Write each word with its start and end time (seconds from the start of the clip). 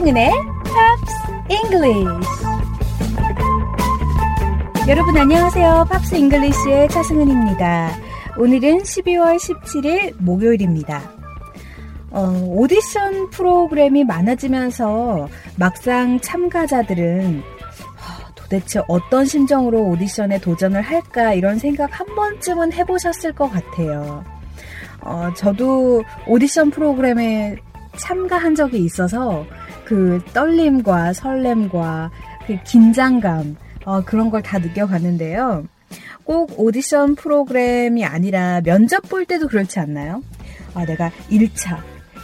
차승은의 0.00 0.30
Pops 0.64 1.12
English 1.50 2.04
여러분 4.88 5.16
안녕하세요. 5.16 5.86
Pops 5.90 6.14
English의 6.14 6.88
차승은입니다. 6.88 7.90
오늘은 8.38 8.78
12월 8.78 9.36
17일 9.36 10.14
목요일입니다. 10.18 11.02
어, 12.12 12.30
오디션 12.46 13.28
프로그램이 13.28 14.04
많아지면서 14.04 15.28
막상 15.56 16.18
참가자들은 16.20 17.42
도대체 18.34 18.80
어떤 18.88 19.26
심정으로 19.26 19.82
오디션에 19.90 20.40
도전을 20.40 20.80
할까 20.80 21.34
이런 21.34 21.58
생각 21.58 22.00
한 22.00 22.06
번쯤은 22.14 22.72
해보셨을 22.72 23.34
것 23.34 23.50
같아요. 23.50 24.24
어, 25.02 25.30
저도 25.36 26.02
오디션 26.26 26.70
프로그램에 26.70 27.56
참가한 27.98 28.54
적이 28.54 28.84
있어서 28.84 29.44
그 29.90 30.20
떨림과 30.32 31.12
설렘과 31.14 32.12
그 32.46 32.56
긴장감 32.62 33.56
어, 33.84 34.02
그런 34.04 34.30
걸 34.30 34.40
다 34.40 34.58
느껴봤는데요. 34.60 35.64
꼭 36.22 36.54
오디션 36.60 37.16
프로그램이 37.16 38.04
아니라 38.04 38.60
면접 38.60 39.08
볼 39.08 39.24
때도 39.24 39.48
그렇지 39.48 39.80
않나요? 39.80 40.22
아, 40.74 40.84
내가 40.84 41.10
1차, 41.28 41.78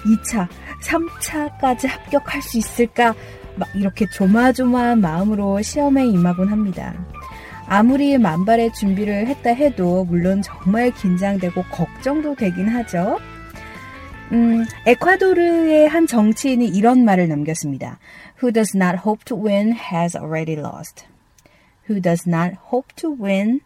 2차, 0.05 0.47
3차까지 0.85 1.89
합격할 1.89 2.41
수 2.41 2.57
있을까? 2.59 3.17
막 3.57 3.69
이렇게 3.75 4.07
조마조마한 4.11 5.01
마음으로 5.01 5.61
시험에 5.61 6.07
임하곤 6.07 6.47
합니다. 6.49 6.95
아무리 7.67 8.17
만발의 8.17 8.75
준비를 8.75 9.27
했다 9.27 9.51
해도 9.51 10.05
물론 10.05 10.41
정말 10.41 10.93
긴장되고 10.93 11.65
걱정도 11.73 12.37
되긴 12.37 12.69
하죠. 12.69 13.19
음, 14.33 14.65
에콰도르의 14.87 15.89
한 15.89 16.07
정치인이 16.07 16.67
이런 16.67 17.05
말을 17.05 17.29
남겼습니다. 17.29 17.99
Who 18.43 18.53
does 18.53 18.77
not 18.77 18.99
hope 19.05 19.25
to 19.27 19.37
win 19.41 19.73
has 19.73 20.17
already 20.17 20.59
lost. 20.59 21.05
Who 21.89 22.01
does 22.01 22.29
not 22.29 22.57
hope 22.73 22.95
to 22.97 23.17
win 23.21 23.61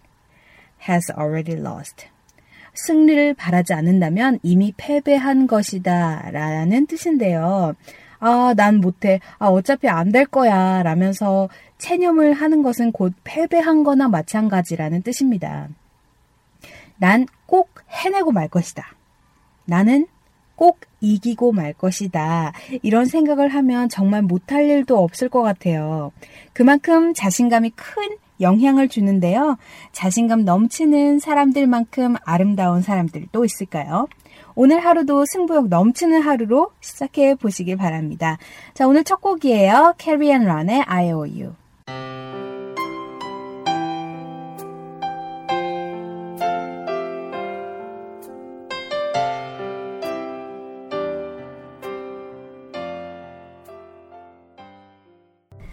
has 0.88 1.10
already 1.12 1.58
lost. 1.58 2.06
승리를 2.74 3.34
바라지 3.34 3.72
않는다면 3.72 4.38
이미 4.42 4.72
패배한 4.76 5.46
것이다. 5.46 6.30
라는 6.30 6.86
뜻인데요. 6.86 7.74
아, 8.20 8.52
난 8.54 8.76
못해. 8.76 9.18
아, 9.38 9.46
어차피 9.46 9.88
안 9.88 10.12
될 10.12 10.26
거야. 10.26 10.82
라면서 10.82 11.48
체념을 11.78 12.34
하는 12.34 12.62
것은 12.62 12.92
곧 12.92 13.14
패배한 13.24 13.82
거나 13.82 14.08
마찬가지라는 14.08 15.02
뜻입니다. 15.02 15.68
난 16.98 17.26
꼭 17.46 17.70
해내고 17.88 18.30
말 18.30 18.46
것이다. 18.48 18.86
나는 19.64 20.06
꼭 20.61 20.80
이기고 21.00 21.53
말 21.53 21.72
것이다. 21.72 22.53
이런 22.83 23.06
생각을 23.06 23.48
하면 23.48 23.89
정말 23.89 24.20
못할 24.20 24.69
일도 24.69 25.03
없을 25.03 25.30
것 25.30 25.41
같아요. 25.41 26.12
그만큼 26.53 27.14
자신감이 27.14 27.70
큰 27.70 28.19
영향을 28.42 28.88
주는데요. 28.88 29.56
자신감 29.92 30.44
넘치는 30.44 31.19
사람들만큼 31.19 32.16
아름다운 32.27 32.83
사람들도 32.83 33.42
있을까요? 33.42 34.06
오늘 34.55 34.81
하루도 34.81 35.25
승부욕 35.25 35.69
넘치는 35.69 36.20
하루로 36.20 36.72
시작해 36.83 37.34
보시길 37.36 37.78
바랍니다. 37.78 38.36
자, 38.75 38.86
오늘 38.86 39.03
첫 39.03 39.22
곡이에요. 39.22 39.94
캐리 39.97 40.31
앤 40.31 40.44
론의 40.44 40.82
I 40.86 41.11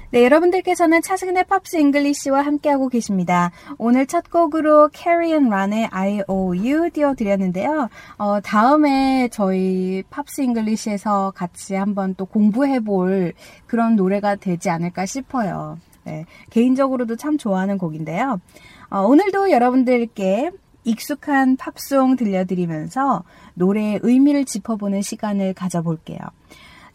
네, 0.10 0.24
여러분들께서는 0.24 1.02
차승은의 1.02 1.44
Pops 1.50 1.76
English와 1.76 2.42
함께하고 2.42 2.88
계십니다. 2.88 3.52
오늘 3.78 4.06
첫 4.06 4.30
곡으로 4.32 4.88
캐리 4.94 5.34
앤 5.34 5.50
론의 5.50 5.90
I.O.U. 5.92 6.90
띄워드렸는데요. 6.92 7.90
어, 8.18 8.40
다음에 8.40 9.28
저희 9.34 10.04
Pops 10.10 10.40
English에서 10.40 11.34
같이 11.36 11.76
한번 11.76 12.16
또 12.16 12.26
공부해볼 12.26 13.34
그런 13.66 13.98
노래가 13.98 14.38
되지 14.38 14.70
않을까 14.70 15.06
싶어요. 15.06 15.78
네, 16.06 16.26
개인적으로도 16.52 17.18
참 17.18 17.38
좋아하는 17.38 17.78
곡인데요. 17.78 18.40
어, 18.90 19.02
오늘도 19.02 19.52
여러분들께 19.52 20.52
익숙한 20.86 21.58
팝송 21.58 22.16
들려드리면서 22.16 23.26
노래의 23.56 24.00
의미를 24.04 24.46
짚어보는 24.46 25.02
시간을 25.02 25.54
가져볼게요. 25.54 26.20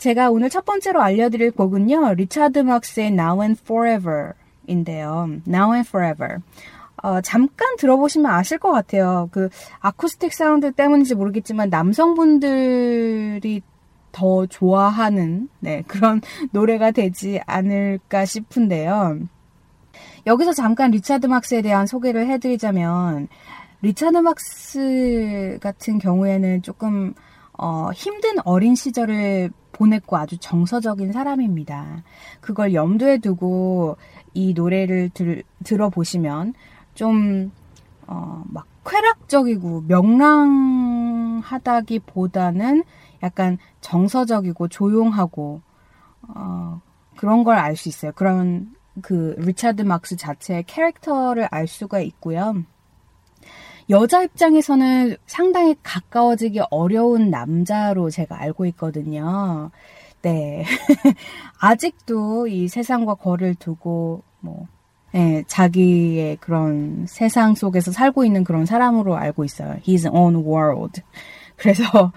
제가 0.02 0.32
오늘 0.32 0.50
첫 0.50 0.64
번째로 0.64 1.00
알려드릴 1.00 1.52
곡은요. 1.52 2.14
리차드 2.14 2.58
막스의 2.58 3.12
Now 3.12 3.40
and 3.40 3.60
Forever 3.62 4.32
인데요. 4.66 5.28
Now 5.46 5.72
and 5.74 5.88
Forever. 5.88 6.38
어, 7.04 7.20
잠깐 7.20 7.76
들어보시면 7.76 8.28
아실 8.28 8.58
것 8.58 8.72
같아요. 8.72 9.28
그 9.30 9.48
acoustic 9.78 10.34
sound 10.34 10.72
때문인지 10.72 11.14
모르겠지만 11.14 11.70
남성분들이 11.70 13.62
더 14.10 14.46
좋아하는 14.46 15.48
네, 15.60 15.82
그런 15.86 16.20
노래가 16.50 16.90
되지 16.90 17.40
않을까 17.46 18.24
싶은데요. 18.24 19.20
여기서 20.26 20.52
잠깐 20.52 20.90
리차드 20.90 21.26
막스에 21.26 21.62
대한 21.62 21.86
소개를 21.86 22.26
해드리자면 22.26 23.28
리차드 23.82 24.16
막스 24.16 25.58
같은 25.60 25.98
경우에는 25.98 26.62
조금 26.62 27.14
어, 27.62 27.90
힘든 27.94 28.34
어린 28.44 28.74
시절을 28.74 29.50
보냈고 29.70 30.16
아주 30.16 30.36
정서적인 30.38 31.12
사람입니다. 31.12 32.02
그걸 32.40 32.74
염두에 32.74 33.18
두고 33.18 33.96
이 34.34 34.52
노래를 34.52 35.10
들, 35.10 35.44
들어보시면 35.64 36.54
좀, 36.94 37.52
어, 38.08 38.42
막 38.46 38.66
쾌락적이고 38.84 39.82
명랑하다기 40.82 42.00
보다는 42.00 42.82
약간 43.22 43.58
정서적이고 43.80 44.66
조용하고, 44.68 45.60
어, 46.34 46.80
그런 47.16 47.44
걸 47.44 47.56
알 47.58 47.76
수 47.76 47.88
있어요. 47.88 48.10
그런 48.16 48.74
그 49.02 49.34
리차드 49.38 49.82
막스 49.82 50.16
자체의 50.16 50.64
캐릭터를 50.64 51.46
알 51.50 51.68
수가 51.68 52.00
있고요. 52.00 52.64
여자 53.90 54.22
입장에서는 54.22 55.16
상당히 55.26 55.74
가까워지기 55.82 56.60
어려운 56.70 57.30
남자로 57.30 58.10
제가 58.10 58.40
알고 58.40 58.66
있거든요. 58.66 59.70
네. 60.22 60.64
아직도 61.58 62.46
이 62.46 62.68
세상과 62.68 63.14
거리를 63.14 63.56
두고, 63.56 64.22
뭐, 64.40 64.66
네, 65.12 65.42
자기의 65.46 66.36
그런 66.36 67.06
세상 67.08 67.54
속에서 67.54 67.92
살고 67.92 68.24
있는 68.24 68.44
그런 68.44 68.64
사람으로 68.64 69.16
알고 69.16 69.44
있어요. 69.44 69.76
His 69.86 70.06
own 70.06 70.36
world. 70.36 71.02
그래서, 71.56 72.12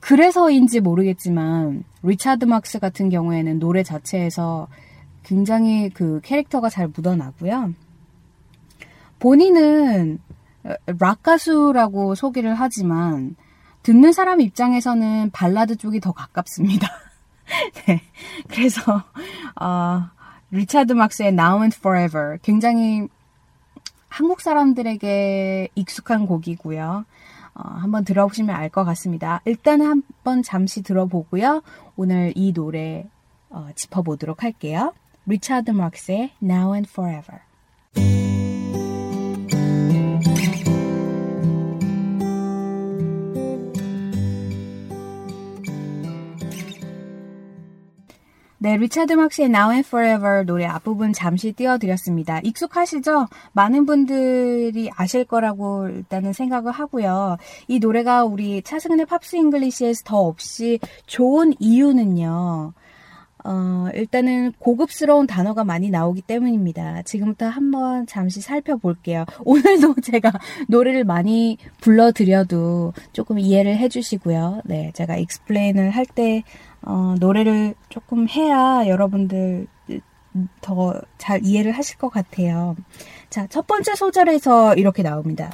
그래서인지 0.00 0.80
모르겠지만, 0.80 1.84
리차드 2.02 2.44
막스 2.44 2.78
같은 2.78 3.08
경우에는 3.08 3.58
노래 3.58 3.82
자체에서 3.82 4.68
굉장히 5.24 5.90
그 5.90 6.20
캐릭터가 6.22 6.68
잘 6.70 6.86
묻어나고요. 6.86 7.74
본인은 9.18 10.20
락 10.98 11.22
가수라고 11.22 12.14
소개를 12.14 12.54
하지만 12.54 13.36
듣는 13.82 14.12
사람 14.12 14.40
입장에서는 14.40 15.30
발라드 15.30 15.76
쪽이 15.76 16.00
더 16.00 16.12
가깝습니다. 16.12 16.88
네. 17.86 18.02
그래서 18.48 19.04
어, 19.60 20.10
리차드 20.50 20.92
막스의 20.92 21.28
Now 21.28 21.60
and 21.60 21.76
Forever 21.76 22.38
굉장히 22.42 23.06
한국 24.08 24.40
사람들에게 24.40 25.68
익숙한 25.74 26.26
곡이고요. 26.26 27.04
어, 27.54 27.62
한번 27.62 28.04
들어보시면 28.04 28.54
알 28.54 28.68
것 28.70 28.84
같습니다. 28.84 29.40
일단은 29.44 29.86
한번 29.86 30.42
잠시 30.42 30.82
들어보고요. 30.82 31.62
오늘 31.96 32.32
이 32.34 32.52
노래 32.52 33.06
어, 33.50 33.68
짚어보도록 33.74 34.42
할게요. 34.42 34.92
리차드 35.26 35.70
막스의 35.70 36.32
Now 36.42 36.74
and 36.74 36.88
Forever. 36.90 37.40
네, 48.66 48.76
리차드 48.76 49.12
막스의 49.12 49.46
Now 49.46 49.70
and 49.70 49.86
Forever 49.86 50.44
노래 50.44 50.64
앞부분 50.64 51.12
잠시 51.12 51.52
띄워드렸습니다. 51.52 52.40
익숙하시죠? 52.42 53.28
많은 53.52 53.86
분들이 53.86 54.90
아실 54.96 55.24
거라고 55.24 55.86
일단은 55.88 56.32
생각을 56.32 56.72
하고요. 56.72 57.36
이 57.68 57.78
노래가 57.78 58.24
우리 58.24 58.62
차승은의 58.62 59.06
Pops 59.06 59.36
English에서 59.36 60.02
더 60.04 60.18
없이 60.18 60.80
좋은 61.06 61.52
이유는요. 61.60 62.72
어, 63.44 63.88
일단은 63.94 64.52
고급스러운 64.58 65.28
단어가 65.28 65.62
많이 65.62 65.88
나오기 65.88 66.22
때문입니다. 66.22 67.02
지금부터 67.02 67.46
한번 67.46 68.04
잠시 68.06 68.40
살펴볼게요. 68.40 69.24
오늘도 69.44 70.00
제가 70.02 70.32
노래를 70.66 71.04
많이 71.04 71.56
불러드려도 71.80 72.92
조금 73.12 73.38
이해를 73.38 73.76
해주시고요. 73.78 74.62
네, 74.64 74.90
제가 74.94 75.16
explain을 75.18 75.90
할 75.90 76.04
때, 76.06 76.42
어, 76.86 77.14
노래를 77.18 77.74
조금 77.90 78.28
해야 78.28 78.86
여러분들 78.86 79.66
더 80.60 80.94
잘 81.18 81.44
이해를 81.44 81.72
하실 81.72 81.98
것 81.98 82.08
같아요. 82.08 82.76
자, 83.30 83.46
첫 83.48 83.66
번째 83.66 83.94
소절에서 83.94 84.74
이렇게 84.76 85.02
나옵니다. 85.02 85.50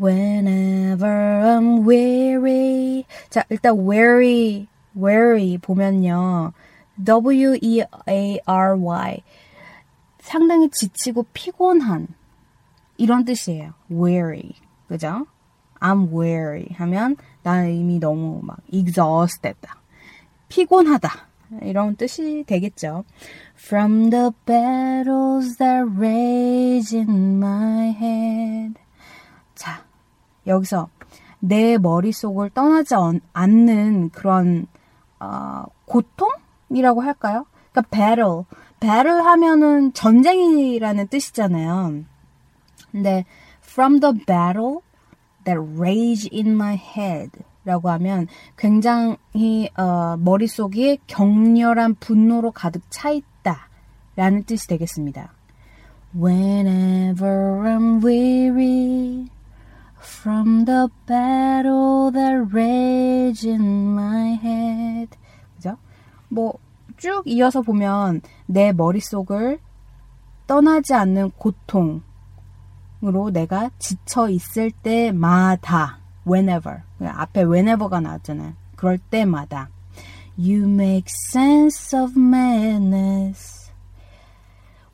Whenever 0.00 1.06
I'm 1.06 1.88
weary. 1.88 3.04
자, 3.30 3.44
일단 3.48 3.78
weary, 3.78 4.66
weary 4.96 5.58
보면요. 5.58 6.52
W-E-A-R-Y. 7.04 8.02
상당히 10.20 10.70
지치고 10.70 11.26
피곤한. 11.32 12.08
이런 12.96 13.24
뜻이에요. 13.24 13.74
weary. 13.90 14.54
그죠? 14.88 15.26
I'm 15.80 16.10
weary 16.12 16.68
하면 16.76 17.16
나 17.42 17.66
이미 17.66 17.98
너무 17.98 18.40
막 18.42 18.58
exhausted다. 18.72 19.83
피곤하다. 20.48 21.10
이런 21.62 21.96
뜻이 21.96 22.44
되겠죠. 22.46 23.04
From 23.56 24.10
the 24.10 24.30
battles 24.46 25.56
that 25.56 25.84
rage 25.96 26.96
in 26.96 27.36
my 27.36 27.90
head. 27.90 28.74
자, 29.54 29.84
여기서 30.46 30.88
내 31.38 31.78
머릿속을 31.78 32.50
떠나지 32.50 32.94
않는 33.32 34.10
그런 34.10 34.66
어, 35.20 35.64
고통이라고 35.86 37.02
할까요? 37.02 37.46
그러니까 37.72 37.90
battle, 37.90 38.44
battle 38.80 39.20
하면은 39.22 39.92
전쟁이라는 39.92 41.08
뜻이잖아요. 41.08 42.04
근데 42.90 43.24
from 43.62 44.00
the 44.00 44.14
battle 44.26 44.80
that 45.44 45.60
rage 45.78 46.28
in 46.32 46.52
my 46.52 46.74
head 46.74 47.30
라고 47.64 47.90
하면 47.90 48.26
굉장히 48.56 49.70
어, 49.76 50.16
머릿속이 50.18 50.98
격렬한 51.06 51.96
분노로 51.96 52.50
가득 52.50 52.82
차 52.90 53.10
있다 53.10 53.68
라는 54.16 54.44
뜻이 54.44 54.68
되겠습니다. 54.68 55.32
Whenever 56.14 57.62
I'm 57.64 58.04
weary 58.04 59.28
from 59.98 60.64
the 60.64 60.88
battle 61.06 62.12
that 62.12 62.54
rage 62.54 63.48
in 63.50 63.62
my 63.92 64.34
head 64.34 65.16
그죠? 65.56 65.76
뭐 66.28 66.64
쭉 66.96 67.22
이어서 67.26 67.62
보면 67.62 68.22
내 68.46 68.72
머릿속을 68.72 69.58
떠나지 70.46 70.94
않는 70.94 71.32
고통으로 71.32 72.02
내가 73.32 73.70
지쳐 73.78 74.28
있을 74.28 74.70
때마다 74.70 75.98
whenever. 76.26 76.82
앞에 77.00 77.42
whenever가 77.44 78.00
나왔잖아요. 78.00 78.54
그럴 78.76 78.98
때마다. 78.98 79.68
You 80.36 80.64
make 80.64 81.06
sense 81.30 81.96
of 81.96 82.18
madness 82.18 83.70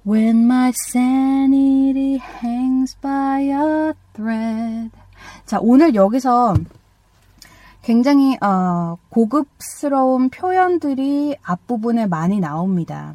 when 0.07 0.45
my 0.45 0.73
sanity 0.91 2.19
hangs 2.19 2.97
by 3.01 3.45
a 3.45 3.95
thread. 4.13 4.91
자, 5.47 5.59
오늘 5.61 5.95
여기서 5.95 6.55
굉장히 7.83 8.37
어, 8.43 8.99
고급스러운 9.09 10.29
표현들이 10.29 11.37
앞부분에 11.43 12.07
많이 12.07 12.39
나옵니다. 12.41 13.15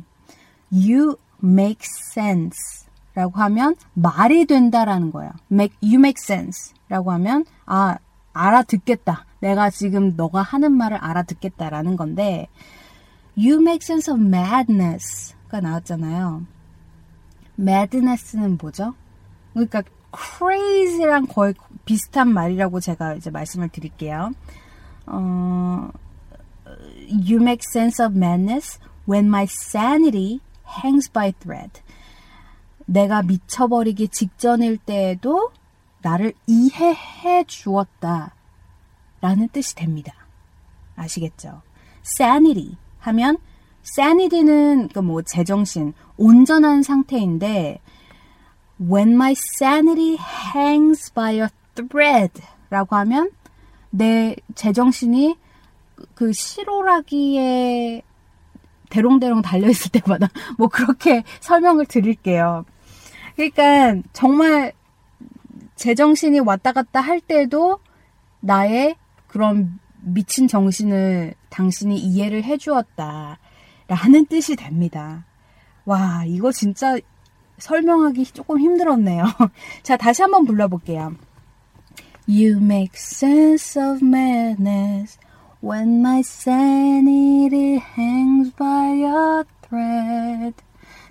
You 0.72 1.18
make 1.44 1.86
sense 2.12 2.88
라고 3.14 3.40
하면 3.40 3.76
말이 3.94 4.46
된다라는 4.46 5.12
거예요. 5.12 5.32
Make, 5.52 5.78
you 5.82 5.96
make 5.96 6.22
sense 6.22 6.74
라고 6.90 7.12
하면 7.12 7.46
아 7.66 7.98
알아듣겠다. 8.36 9.26
내가 9.40 9.70
지금 9.70 10.16
너가 10.16 10.42
하는 10.42 10.74
말을 10.74 10.98
알아듣겠다라는 10.98 11.96
건데 11.96 12.48
You 13.38 13.62
make 13.62 13.84
sense 13.84 14.12
of 14.12 14.22
madness가 14.22 15.62
나왔잖아요. 15.62 16.46
madness는 17.60 18.58
뭐죠? 18.62 18.94
그러니까 19.54 19.84
crazy랑 20.14 21.28
거의 21.28 21.54
비슷한 21.86 22.32
말이라고 22.34 22.80
제가 22.80 23.16
이제 23.16 23.30
말씀을 23.30 23.70
드릴게요. 23.70 24.32
어, 25.06 25.90
you 27.10 27.42
make 27.42 27.62
sense 27.68 28.04
of 28.04 28.16
madness 28.16 28.80
when 29.08 29.28
my 29.28 29.46
sanity 29.46 30.40
hangs 30.84 31.12
by 31.12 31.34
thread. 31.34 31.82
내가 32.86 33.24
미쳐버리기 33.24 34.10
직전일 34.10 34.78
때에도 34.78 35.52
나를 36.06 36.34
이해해 36.46 37.44
주었다. 37.46 38.36
라는 39.22 39.48
뜻이 39.48 39.74
됩니다. 39.74 40.14
아시겠죠? 40.96 41.64
sanity 42.06 42.78
하면 43.00 43.38
sanity는 43.84 44.90
그뭐 44.90 45.24
제정신, 45.24 45.94
온전한 46.16 46.84
상태인데 46.84 47.80
when 48.80 49.14
my 49.14 49.34
sanity 49.58 50.18
hangs 50.56 51.12
by 51.12 51.40
a 51.40 51.48
thread 51.74 52.40
라고 52.70 52.96
하면 52.98 53.32
내 53.90 54.36
제정신이 54.54 55.36
그 56.14 56.32
실오라기에 56.34 58.04
대롱대롱 58.92 59.42
달려있을 59.42 59.92
때마다 59.92 60.28
뭐 60.60 60.68
그렇게 60.68 61.24
설명을 61.40 61.88
드릴게요. 61.88 62.64
그러니까 63.36 64.08
정말 64.14 64.74
제정신이 65.76 66.40
왔다 66.40 66.72
갔다 66.72 67.02
할 67.02 67.20
때도 67.20 67.80
나의 68.40 68.96
그런 69.28 69.80
미친 70.02 70.48
정신을 70.48 71.34
당신이 71.50 71.98
이해를 71.98 72.44
해주었다. 72.44 73.40
라는 73.88 74.26
뜻이 74.26 74.56
됩니다. 74.56 75.26
와, 75.86 76.24
이거 76.26 76.52
진짜 76.52 76.98
설명하기 77.58 78.26
조금 78.26 78.60
힘들었네요. 78.60 79.24
자, 79.84 79.98
다시 79.98 80.22
한번 80.22 80.46
불러볼게요. 80.46 81.16
You 82.28 82.58
make 82.58 82.96
sense 82.96 83.80
of 83.80 84.04
madness 84.04 85.20
when 85.64 86.00
my 86.00 86.20
sanity 86.22 87.80
hangs 87.98 88.52
by 88.56 89.04
a 89.04 89.44
thread. 89.62 90.56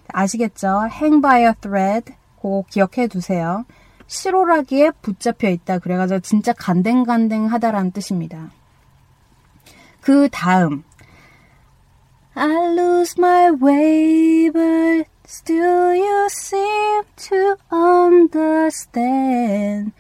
아시겠죠? 0.09 0.89
hang 0.91 1.21
by 1.21 1.43
a 1.43 1.53
thread. 1.61 2.15
그거 2.37 2.65
기억해 2.69 3.07
두세요. 3.07 3.65
실오라기에 4.15 4.93
붙잡혀 5.03 5.49
있다. 5.49 5.79
그래가지고 5.79 6.21
진짜 6.21 6.53
간댕간댕하다라는 6.53 7.91
뜻입니다. 7.91 8.51
그 10.01 10.29
다음 10.31 10.85
I 12.35 12.77
lose 12.77 13.17
my 13.19 13.51
way 13.51 14.51
but 14.51 15.09
still 15.27 15.99
you 15.99 16.27
seem 16.27 17.03
to 17.17 17.57
understand 17.73 19.93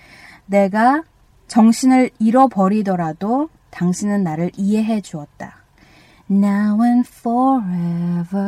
내가 0.47 1.03
정신을 1.49 2.11
잃어버리더라도 2.19 3.49
당신은 3.71 4.23
나를 4.23 4.53
이해해 4.57 5.01
주었다. 5.01 5.65
Now 6.31 6.81
and 6.83 7.09
forever 7.09 8.45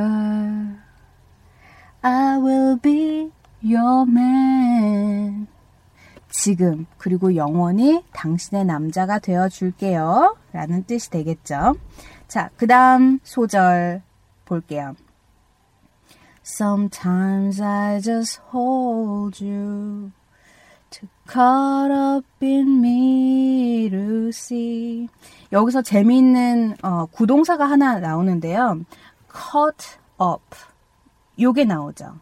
I 2.03 2.39
will 2.39 2.79
be 2.81 3.33
your 3.63 4.09
man. 4.09 5.49
지금 6.37 6.85
그리고 6.99 7.35
영원히 7.35 8.05
당신의 8.13 8.67
남자가 8.67 9.19
되어 9.19 9.49
줄게요. 9.49 10.37
라는 10.53 10.85
뜻이 10.85 11.09
되겠죠. 11.09 11.75
자, 12.29 12.51
그 12.59 12.67
다음 12.67 13.19
소절 13.25 14.03
볼게요. 14.45 14.95
Sometimes 16.45 17.63
I 17.63 18.01
just 18.03 18.41
hold 18.53 19.43
you 19.43 20.13
to 20.91 21.09
caught 21.27 21.91
up 21.91 22.27
in 22.43 22.85
me 22.85 23.89
to 23.89 24.29
see. 24.29 25.09
여기서 25.53 25.81
재미있는 25.81 26.77
어, 26.83 27.07
구동사가 27.07 27.65
하나 27.65 27.99
나오는데요. 27.99 28.83
caught 29.33 29.99
up. 30.21 30.45
요게 31.41 31.65
나오죠. 31.65 32.15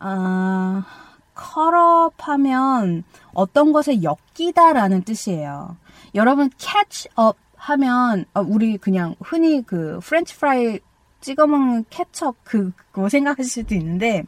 아, 0.00 1.07
caught 1.38 2.14
하면 2.18 3.04
어떤 3.32 3.72
것에 3.72 4.00
엮이다라는 4.02 5.02
뜻이에요. 5.02 5.76
여러분 6.14 6.50
catch 6.58 7.08
하면 7.56 8.24
어, 8.34 8.40
우리 8.40 8.78
그냥 8.78 9.14
흔히 9.20 9.62
그 9.62 10.00
프렌치 10.02 10.36
프라이 10.36 10.80
찍어 11.20 11.46
먹는 11.46 11.84
케첩 11.90 12.36
그, 12.44 12.72
그거 12.92 13.08
생각하실 13.08 13.50
수도 13.50 13.74
있는데 13.74 14.24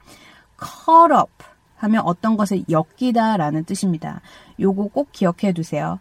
caught 0.59 1.15
하면 1.77 2.03
어떤 2.05 2.37
것에 2.37 2.63
엮이다라는 2.69 3.65
뜻입니다. 3.65 4.21
요거 4.61 4.89
꼭 4.89 5.13
기억해 5.13 5.53
두세요. 5.53 5.99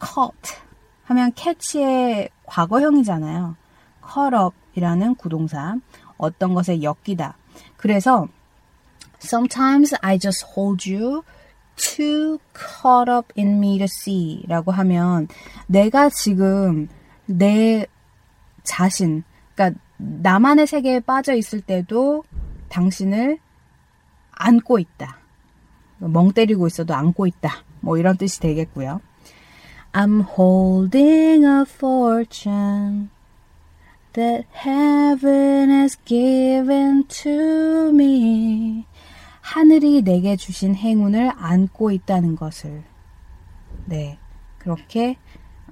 cut 0.00 0.60
하면 1.04 1.32
catch의 1.34 2.30
과거형이잖아요. 2.46 3.56
caught 4.06 4.36
up이라는 4.36 5.14
구동사. 5.14 5.76
어떤 6.16 6.54
것에 6.54 6.80
엮이다. 6.82 7.36
그래서 7.76 8.28
sometimes 9.24 9.94
I 10.02 10.18
just 10.18 10.44
hold 10.54 10.86
you 10.86 11.24
too 11.76 12.40
caught 12.52 13.10
up 13.10 13.32
in 13.36 13.58
me 13.58 13.78
to 13.78 13.84
see 13.84 14.44
라고 14.46 14.70
하면 14.72 15.28
내가 15.66 16.10
지금 16.10 16.88
내 17.26 17.86
자신, 18.62 19.24
그러니까 19.54 19.78
나만의 19.96 20.66
세계에 20.66 21.00
빠져 21.00 21.34
있을 21.34 21.60
때도 21.60 22.24
당신을 22.68 23.38
안고 24.32 24.78
있다. 24.78 25.18
멍 25.98 26.32
때리고 26.32 26.66
있어도 26.66 26.94
안고 26.94 27.26
있다. 27.26 27.64
뭐 27.80 27.98
이런 27.98 28.16
뜻이 28.16 28.40
되겠고요. 28.40 29.00
I'm 29.92 30.24
holding 30.36 31.44
a 31.44 31.62
fortune 31.62 33.10
that 34.14 34.44
heaven 34.52 35.70
has 35.70 35.96
given 36.04 37.04
to 37.08 37.90
me. 37.92 38.86
하늘이 39.44 40.00
내게 40.00 40.36
주신 40.36 40.74
행운을 40.74 41.30
안고 41.36 41.90
있다는 41.90 42.34
것을 42.34 42.82
네 43.84 44.18
그렇게 44.56 45.18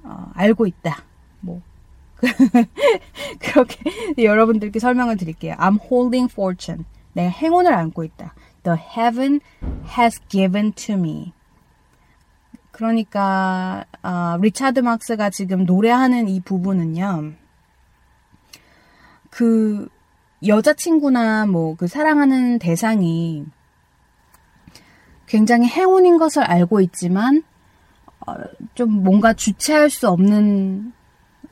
어, 0.03 0.29
알고 0.35 0.67
있다. 0.67 1.03
뭐 1.39 1.59
그렇게 3.41 3.83
여러분들께 4.23 4.77
설명을 4.77 5.17
드릴게요. 5.17 5.55
I'm 5.55 5.81
holding 5.81 6.31
fortune. 6.31 6.85
내가 7.13 7.31
행운을 7.31 7.73
안고 7.73 8.03
있다. 8.03 8.35
The 8.61 8.77
heaven 8.77 9.41
has 9.97 10.21
given 10.29 10.71
to 10.73 10.93
me. 10.93 11.33
그러니까 12.69 13.85
어, 14.03 14.37
리차드 14.39 14.81
막스가 14.81 15.31
지금 15.31 15.65
노래하는 15.65 16.29
이 16.29 16.41
부분은요. 16.41 17.33
그 19.31 19.89
여자친구나 20.45 21.47
뭐 21.47 21.75
그 21.75 21.87
사랑하는 21.87 22.59
대상이 22.59 23.45
굉장히 25.33 25.67
행운인 25.67 26.19
것을 26.19 26.43
알고 26.43 26.79
있지만 26.81 27.41
어, 28.27 28.35
좀 28.75 29.03
뭔가 29.03 29.33
주체할 29.33 29.89
수 29.89 30.07
없는 30.07 30.93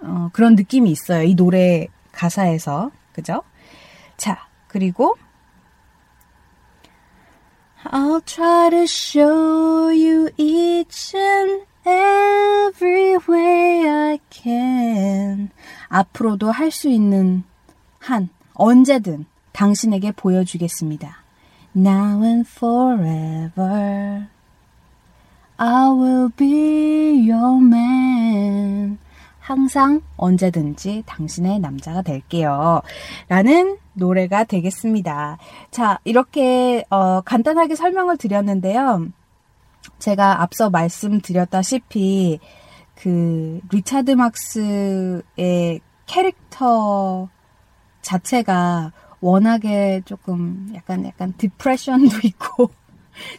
어, 0.04 0.30
그런 0.34 0.54
느낌이 0.54 0.92
있어요. 0.92 1.24
이 1.24 1.34
노래 1.34 1.88
가사에서. 2.12 2.92
그죠? 3.12 3.42
자, 4.18 4.48
그리고 4.68 5.16
I'll 7.86 8.24
try 8.24 8.70
to 8.70 8.84
show 8.84 9.90
you 9.90 10.30
each 10.38 11.18
and 11.18 11.66
every 11.84 13.18
way 13.28 13.90
I 13.90 14.20
can. 14.30 15.50
앞으로도 15.90 16.52
할 16.52 16.70
수 16.70 16.88
있는 16.88 17.44
한 17.98 18.30
언제든 18.54 19.26
당신에게 19.54 20.12
보여주겠습니다. 20.12 21.21
Now 21.76 22.22
and 22.24 22.48
forever 22.48 24.28
I 25.58 25.90
will 25.90 26.30
be 26.36 27.30
your 27.30 27.64
man. 27.64 28.98
항상 29.40 30.02
언제든지 30.18 31.04
당신의 31.06 31.60
남자가 31.60 32.02
될게요. 32.02 32.82
라는 33.28 33.78
노래가 33.94 34.44
되겠습니다. 34.44 35.38
자, 35.70 36.00
이렇게 36.04 36.84
어, 36.90 37.22
간단하게 37.22 37.76
설명을 37.76 38.18
드렸는데요. 38.18 39.08
제가 40.00 40.42
앞서 40.42 40.70
말씀드렸다시피 40.70 42.40
그 42.96 43.60
리차드 43.72 44.12
막스의 44.12 45.82
캐릭터 46.06 47.30
자체가 48.02 48.92
워낙에 49.22 50.02
조금 50.06 50.72
약간 50.76 51.06
약간 51.06 51.34
디프레션도 51.38 52.18
있고 52.26 52.72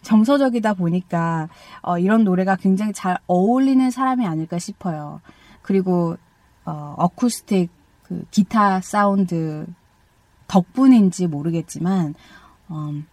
정서적이다 0.02 0.74
보니까 0.74 1.48
어, 1.82 1.98
이런 1.98 2.24
노래가 2.24 2.56
굉장히 2.56 2.92
잘 2.92 3.18
어울리는 3.26 3.90
사람이 3.90 4.26
아닐까 4.26 4.58
싶어요. 4.58 5.20
그리고 5.60 6.16
어, 6.64 6.94
어쿠스틱 6.96 7.70
그 8.04 8.24
기타 8.30 8.80
사운드 8.80 9.66
덕분인지 10.46 11.26
모르겠지만 11.26 12.14
음, 12.70 13.06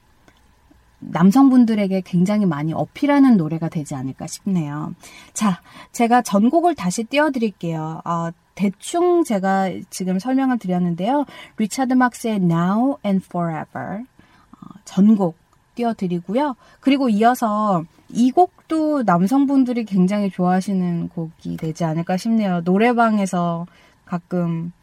남성분들에게 1.00 2.02
굉장히 2.02 2.46
많이 2.46 2.74
어필하는 2.74 3.38
노래가 3.38 3.70
되지 3.70 3.96
않을까 3.96 4.28
싶네요. 4.28 4.94
자, 5.34 5.62
제가 5.92 6.22
전곡을 6.22 6.76
다시 6.76 7.04
띄워드릴게요. 7.04 8.02
어, 8.04 8.30
대충 8.56 9.24
제가 9.24 9.72
지금 9.90 10.20
설명을 10.20 10.58
드렸는데요. 10.58 11.26
리차드 11.58 11.94
막스의 11.94 12.36
Now 12.36 12.98
and 13.06 13.26
Forever 13.26 14.04
어, 14.52 14.68
전곡 14.84 15.38
띄워드리고요. 15.76 16.56
그리고 16.82 17.08
이어서 17.08 17.84
이 18.10 18.32
곡도 18.32 19.04
남성분들이 19.04 19.86
굉장히 19.86 20.30
좋아하시는 20.30 21.10
곡이 21.10 21.56
되지 21.58 21.86
않을까 21.86 22.18
싶네요. 22.18 22.62
노래방에서 22.66 23.66
가끔 24.04 24.74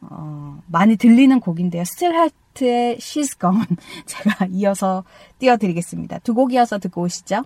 어, 0.00 0.60
많이 0.66 0.96
들리는 0.96 1.38
곡인데요. 1.40 1.84
스틸 1.84 2.14
하트의 2.56 2.96
She's 2.98 3.38
Gone 3.38 3.64
제가 4.06 4.46
이어서 4.52 5.04
띄워드리겠습니다. 5.38 6.18
두 6.20 6.34
곡 6.34 6.52
이어서 6.52 6.78
듣고 6.78 7.02
오시죠. 7.02 7.44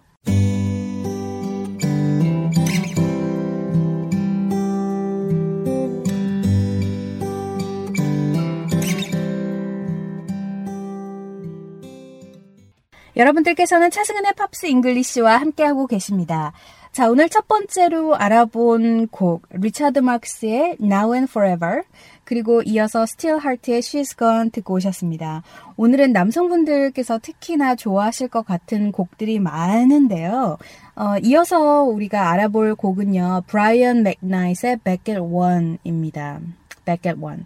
여러분들께서는 13.16 13.90
차승은의 13.90 14.32
팝스 14.36 14.66
잉글리시와 14.66 15.36
함께하고 15.36 15.86
계십니다. 15.86 16.52
자, 16.92 17.08
오늘 17.08 17.28
첫 17.28 17.46
번째로 17.46 18.16
알아본 18.16 19.08
곡, 19.08 19.46
리차드 19.50 20.00
마크스의 20.00 20.76
Now 20.82 21.14
and 21.14 21.30
Forever, 21.30 21.82
그리고 22.24 22.62
이어서 22.62 23.06
스틸 23.06 23.38
하트의 23.38 23.80
She's 23.80 24.18
Gone 24.18 24.50
듣고 24.50 24.74
오셨습니다. 24.74 25.44
오늘은 25.76 26.12
남성분들께서 26.12 27.20
특히나 27.20 27.76
좋아하실 27.76 28.26
것 28.26 28.44
같은 28.44 28.90
곡들이 28.90 29.38
많은데요. 29.38 30.58
어, 30.96 31.14
이어서 31.22 31.84
우리가 31.84 32.32
알아볼 32.32 32.74
곡은요, 32.74 33.44
브라이언 33.46 34.02
맥나잇의 34.02 34.78
Back 34.82 35.14
at 35.14 35.20
One입니다. 35.20 36.40
Back 36.84 37.08
at 37.08 37.22
One. 37.22 37.44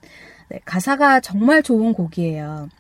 네, 0.49 0.61
가사가 0.65 1.21
정말 1.21 1.63
좋은 1.63 1.93
곡이에요. 1.93 2.71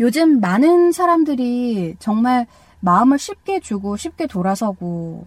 요즘 0.00 0.40
많은 0.40 0.92
사람들이 0.92 1.96
정말 1.98 2.46
마음을 2.80 3.18
쉽게 3.18 3.60
주고 3.60 3.98
쉽게 3.98 4.26
돌아서고 4.26 5.24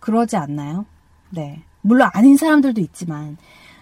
그러지 0.00 0.36
않나요? 0.36 0.86
네. 1.30 1.62
물론 1.82 2.10
아닌 2.12 2.36
사람들도 2.36 2.80
있지만 2.80 3.36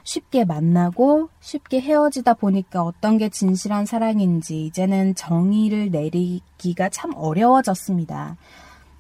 쉽게 0.05 0.45
만나고 0.45 1.29
쉽게 1.41 1.81
헤어지다 1.81 2.35
보니까 2.35 2.83
어떤 2.83 3.19
게 3.19 3.29
진실한 3.29 3.85
사랑인지 3.87 4.65
이제는 4.67 5.15
정의를 5.15 5.91
내리기가 5.91 6.89
참 6.89 7.13
어려워졌습니다. 7.15 8.37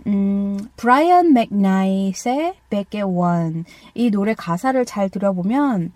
음, 0.06 0.58
브라이언 0.76 1.32
맥나잇의 1.32 2.54
Back 2.70 3.00
이 3.94 4.10
노래 4.10 4.34
가사를 4.34 4.84
잘 4.84 5.08
들어보면 5.08 5.92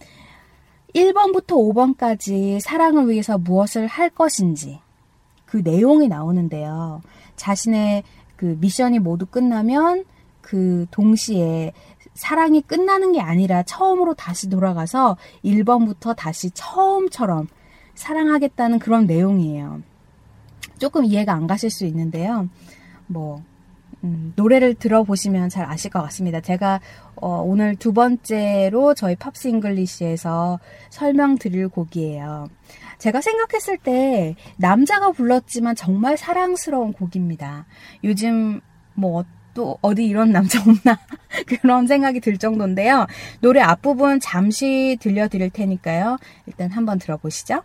1번부터 0.94 1.48
5번까지 1.48 2.60
사랑을 2.60 3.08
위해서 3.08 3.38
무엇을 3.38 3.86
할 3.86 4.10
것인지 4.10 4.80
그 5.46 5.58
내용이 5.58 6.08
나오는데요. 6.08 7.02
자신의 7.36 8.02
그 8.36 8.56
미션이 8.60 8.98
모두 8.98 9.26
끝나면 9.26 10.04
그 10.42 10.86
동시에 10.90 11.72
사랑이 12.14 12.60
끝나는 12.60 13.12
게 13.12 13.20
아니라 13.20 13.62
처음으로 13.62 14.14
다시 14.14 14.50
돌아가서 14.50 15.16
1번부터 15.44 16.14
다시 16.14 16.50
처음처럼 16.50 17.48
사랑하겠다는 17.94 18.78
그런 18.78 19.06
내용이에요. 19.06 19.82
조금 20.78 21.04
이해가 21.04 21.32
안 21.32 21.46
가실 21.46 21.70
수 21.70 21.86
있는데요. 21.86 22.48
뭐, 23.06 23.42
음, 24.04 24.32
노래를 24.36 24.74
들어보시면 24.74 25.48
잘 25.48 25.64
아실 25.64 25.90
것 25.90 26.02
같습니다. 26.02 26.40
제가 26.40 26.80
어, 27.14 27.40
오늘 27.40 27.76
두 27.76 27.92
번째로 27.92 28.94
저희 28.94 29.14
팝스 29.14 29.48
잉글리시에서 29.48 30.58
설명드릴 30.90 31.68
곡이에요. 31.68 32.48
제가 32.98 33.20
생각했을 33.20 33.78
때 33.78 34.34
남자가 34.56 35.12
불렀지만 35.12 35.76
정말 35.76 36.16
사랑스러운 36.16 36.92
곡입니다. 36.92 37.66
요즘 38.02 38.60
뭐 38.94 39.24
또 39.54 39.78
어디 39.80 40.04
이런 40.06 40.30
남자 40.32 40.60
없나 40.60 40.98
그런 41.46 41.86
생각이 41.86 42.20
들 42.20 42.38
정도인데요. 42.38 43.06
노래 43.40 43.60
앞부분 43.60 44.20
잠시 44.20 44.96
들려드릴 45.00 45.50
테니까요. 45.50 46.18
일단 46.46 46.70
한번 46.70 46.98
들어보시죠. 46.98 47.62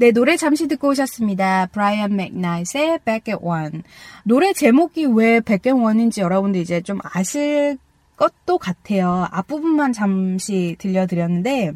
네, 0.00 0.12
노래 0.12 0.36
잠시 0.36 0.68
듣고 0.68 0.90
오셨습니다. 0.90 1.66
브라이언 1.72 2.14
맥나잇의 2.14 3.00
Back 3.04 3.34
at 3.34 3.44
One. 3.44 3.82
노래 4.22 4.52
제목이 4.52 5.06
왜 5.06 5.40
Back 5.40 5.72
at 5.72 5.82
One인지 5.82 6.20
여러분들 6.20 6.60
이제 6.60 6.80
좀 6.80 7.00
아실 7.02 7.78
것도 8.16 8.58
같아요. 8.58 9.26
앞부분만 9.32 9.92
잠시 9.92 10.76
들려드렸는데, 10.78 11.72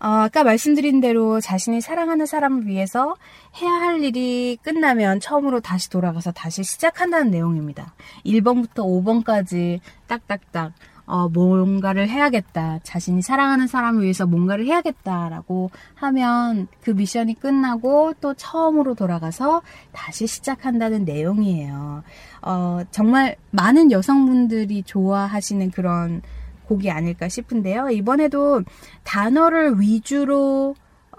어, 0.00 0.06
아까 0.08 0.44
말씀드린 0.44 1.02
대로 1.02 1.42
자신이 1.42 1.82
사랑하는 1.82 2.24
사람을 2.24 2.66
위해서 2.66 3.16
해야 3.60 3.70
할 3.70 4.02
일이 4.02 4.56
끝나면 4.62 5.20
처음으로 5.20 5.60
다시 5.60 5.90
돌아가서 5.90 6.32
다시 6.32 6.64
시작한다는 6.64 7.30
내용입니다. 7.30 7.92
1번부터 8.24 8.76
5번까지 8.76 9.80
딱딱딱 10.06 10.72
어, 11.06 11.28
뭔가를 11.28 12.08
해야겠다. 12.08 12.78
자신이 12.82 13.22
사랑하는 13.22 13.66
사람을 13.66 14.02
위해서 14.02 14.26
뭔가를 14.26 14.66
해야겠다라고 14.66 15.70
하면 15.94 16.68
그 16.82 16.90
미션이 16.90 17.34
끝나고 17.34 18.14
또 18.20 18.34
처음으로 18.34 18.94
돌아가서 18.94 19.62
다시 19.92 20.26
시작한다는 20.26 21.04
내용이에요. 21.04 22.02
어, 22.42 22.80
정말 22.90 23.36
많은 23.50 23.90
여성분들이 23.90 24.84
좋아하시는 24.84 25.70
그런 25.70 26.22
곡이 26.68 26.90
아닐까 26.90 27.28
싶은데요. 27.28 27.90
이번에도 27.90 28.62
단어를 29.02 29.80
위주로 29.80 30.74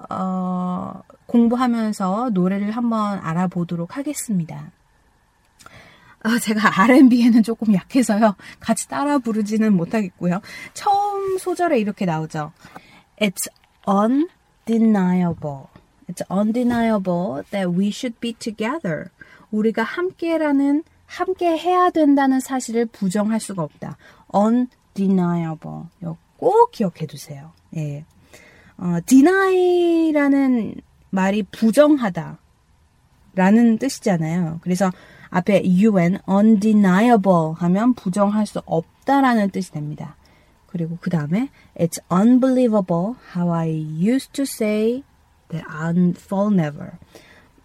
어, 0.09 1.01
공부하면서 1.27 2.31
노래를 2.33 2.71
한번 2.71 3.19
알아보도록 3.19 3.97
하겠습니다. 3.97 4.71
어, 6.23 6.39
제가 6.39 6.81
R&B에는 6.83 7.43
조금 7.43 7.73
약해서요. 7.73 8.35
같이 8.59 8.87
따라 8.87 9.17
부르지는 9.17 9.73
못하겠고요. 9.73 10.41
처음 10.73 11.37
소절에 11.37 11.79
이렇게 11.79 12.05
나오죠. 12.05 12.53
It's 13.19 13.49
undeniable. 13.87 15.67
It's 16.09 16.23
undeniable 16.31 17.43
that 17.51 17.69
we 17.77 17.87
should 17.89 18.19
be 18.19 18.33
together. 18.33 19.09
우리가 19.51 19.83
함께라는 19.83 20.83
함께 21.05 21.57
해야 21.57 21.89
된다는 21.89 22.39
사실을 22.39 22.85
부정할 22.85 23.39
수가 23.39 23.61
없다. 23.61 23.97
undeniable. 24.33 25.83
꼭 26.37 26.71
기억해 26.71 27.05
두세요. 27.05 27.51
예. 27.75 28.05
어, 28.77 28.97
deny라는 29.05 30.75
말이 31.09 31.43
부정하다. 31.43 32.39
라는 33.35 33.77
뜻이잖아요. 33.77 34.59
그래서 34.61 34.91
앞에 35.33 35.63
un, 35.65 36.19
undeniable 36.29 37.55
하면 37.55 37.95
부정할 37.95 38.45
수 38.45 38.61
없다라는 38.65 39.49
뜻이 39.49 39.71
됩니다. 39.71 40.15
그리고 40.67 40.97
그 41.01 41.09
다음에 41.09 41.49
it's 41.75 41.99
unbelievable 42.11 43.15
how 43.35 43.51
I 43.51 43.69
used 43.69 44.31
to 44.33 44.43
say 44.43 45.03
that 45.49 45.65
I'll 45.67 46.15
fall 46.15 46.53
never. 46.53 46.91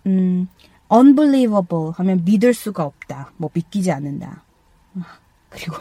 음, 0.07 0.49
unbelievable 0.91 1.93
하면 1.97 2.25
믿을 2.25 2.55
수가 2.55 2.85
없다. 2.85 3.33
뭐 3.37 3.51
믿기지 3.53 3.93
않는다. 3.93 4.45
그리고 5.51 5.77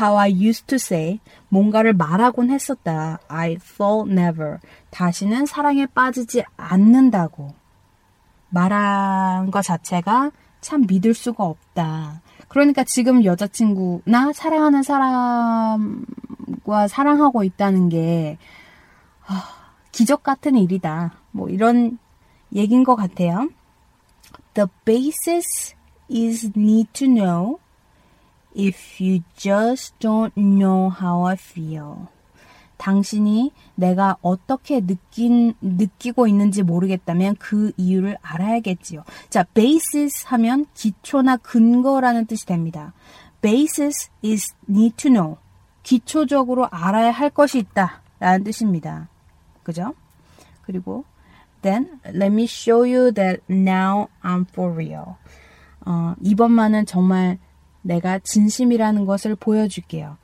how 0.00 0.18
I 0.18 0.30
used 0.30 0.66
to 0.66 0.76
say 0.76 1.20
뭔가를 1.50 1.92
말하곤 1.92 2.50
했었다. 2.50 3.18
I 3.28 3.58
fall 3.60 4.10
never. 4.10 4.58
다시는 4.88 5.44
사랑에 5.44 5.84
빠지지 5.84 6.44
않는다고 6.56 7.54
말한 8.48 9.50
것 9.50 9.62
자체가 9.62 10.30
참 10.66 10.84
믿을 10.88 11.14
수가 11.14 11.44
없다. 11.44 12.22
그러니까 12.48 12.82
지금 12.82 13.24
여자친구나 13.24 14.32
사랑하는 14.32 14.82
사람과 14.82 15.78
사랑하고 16.88 17.44
있다는 17.44 17.88
게 17.88 18.36
아, 19.28 19.44
기적 19.92 20.24
같은 20.24 20.56
일이다. 20.56 21.12
뭐 21.30 21.48
이런 21.48 21.98
얘기인 22.52 22.82
것 22.82 22.96
같아요. 22.96 23.48
The 24.54 24.66
basis 24.84 25.76
is 26.10 26.50
need 26.56 26.88
to 26.94 27.06
know 27.06 27.60
if 28.52 29.00
you 29.00 29.22
just 29.36 29.94
don't 30.00 30.36
know 30.36 30.90
how 30.90 31.28
I 31.28 31.36
feel. 31.36 32.08
당신이 32.76 33.52
내가 33.74 34.16
어떻게 34.22 34.80
느낀, 34.80 35.54
느끼고 35.60 36.26
있는지 36.26 36.62
모르겠다면 36.62 37.36
그 37.38 37.72
이유를 37.76 38.18
알아야겠지요. 38.22 39.04
자, 39.30 39.44
basis 39.54 40.26
하면 40.28 40.66
기초나 40.74 41.38
근거라는 41.38 42.26
뜻이 42.26 42.46
됩니다. 42.46 42.92
basis 43.40 44.10
is 44.24 44.54
need 44.68 44.96
to 44.96 45.10
know. 45.10 45.36
기초적으로 45.82 46.66
알아야 46.70 47.10
할 47.10 47.30
것이 47.30 47.58
있다. 47.58 48.02
라는 48.18 48.44
뜻입니다. 48.44 49.08
그죠? 49.62 49.94
그리고 50.62 51.04
then 51.62 52.00
let 52.06 52.26
me 52.26 52.44
show 52.44 52.82
you 52.82 53.12
that 53.12 53.40
now 53.50 54.08
I'm 54.22 54.46
for 54.48 54.72
real. 54.72 55.16
어, 55.84 56.14
이번만은 56.20 56.86
정말 56.86 57.38
내가 57.82 58.18
진심이라는 58.18 59.06
것을 59.06 59.36
보여줄게요. 59.36 60.16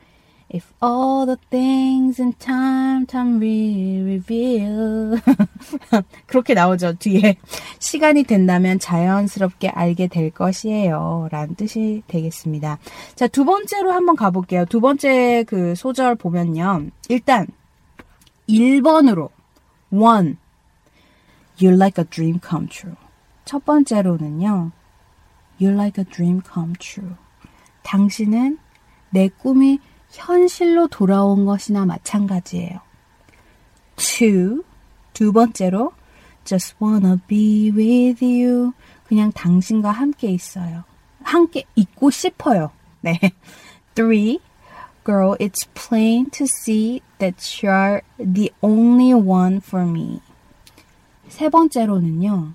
If 0.54 0.66
all 0.82 1.24
the 1.24 1.38
things 1.48 2.20
in 2.20 2.34
time, 2.34 3.06
time 3.06 3.40
will 3.40 4.04
reveal. 4.04 5.18
그렇게 6.26 6.52
나오죠, 6.52 6.92
뒤에. 6.98 7.36
시간이 7.78 8.24
된다면 8.24 8.78
자연스럽게 8.78 9.70
알게 9.70 10.08
될 10.08 10.30
것이에요. 10.30 11.28
라는 11.30 11.54
뜻이 11.54 12.02
되겠습니다. 12.06 12.78
자, 13.14 13.26
두 13.28 13.46
번째로 13.46 13.92
한번 13.92 14.14
가볼게요. 14.14 14.66
두 14.66 14.82
번째 14.82 15.44
그 15.44 15.74
소절 15.74 16.16
보면요. 16.16 16.88
일단, 17.08 17.46
1번으로, 18.46 19.30
one, 19.90 20.36
you're 21.56 21.74
like 21.74 21.98
a 21.98 22.04
dream 22.10 22.38
come 22.46 22.68
true. 22.68 22.94
첫 23.46 23.64
번째로는요, 23.64 24.70
you're 25.58 25.72
like 25.74 25.98
a 25.98 26.10
dream 26.10 26.42
come 26.46 26.74
true. 26.78 27.14
당신은 27.84 28.58
내 29.10 29.28
꿈이 29.28 29.78
현실로 30.12 30.88
돌아온 30.88 31.44
것이나 31.44 31.86
마찬가지예요. 31.86 32.80
two, 33.96 34.62
두 35.12 35.32
번째로 35.32 35.92
just 36.44 36.74
wanna 36.82 37.16
be 37.26 37.70
with 37.70 38.24
you. 38.24 38.72
그냥 39.06 39.32
당신과 39.32 39.90
함께 39.90 40.28
있어요. 40.30 40.84
함께 41.22 41.64
있고 41.74 42.10
싶어요. 42.10 42.70
네. 43.00 43.18
three, 43.94 44.38
girl, 45.04 45.36
it's 45.40 45.66
plain 45.74 46.30
to 46.30 46.46
see 46.46 47.00
that 47.18 47.36
you're 47.62 48.02
the 48.18 48.52
only 48.62 49.12
one 49.12 49.56
for 49.56 49.86
me. 49.86 50.20
세 51.28 51.48
번째로는요. 51.48 52.54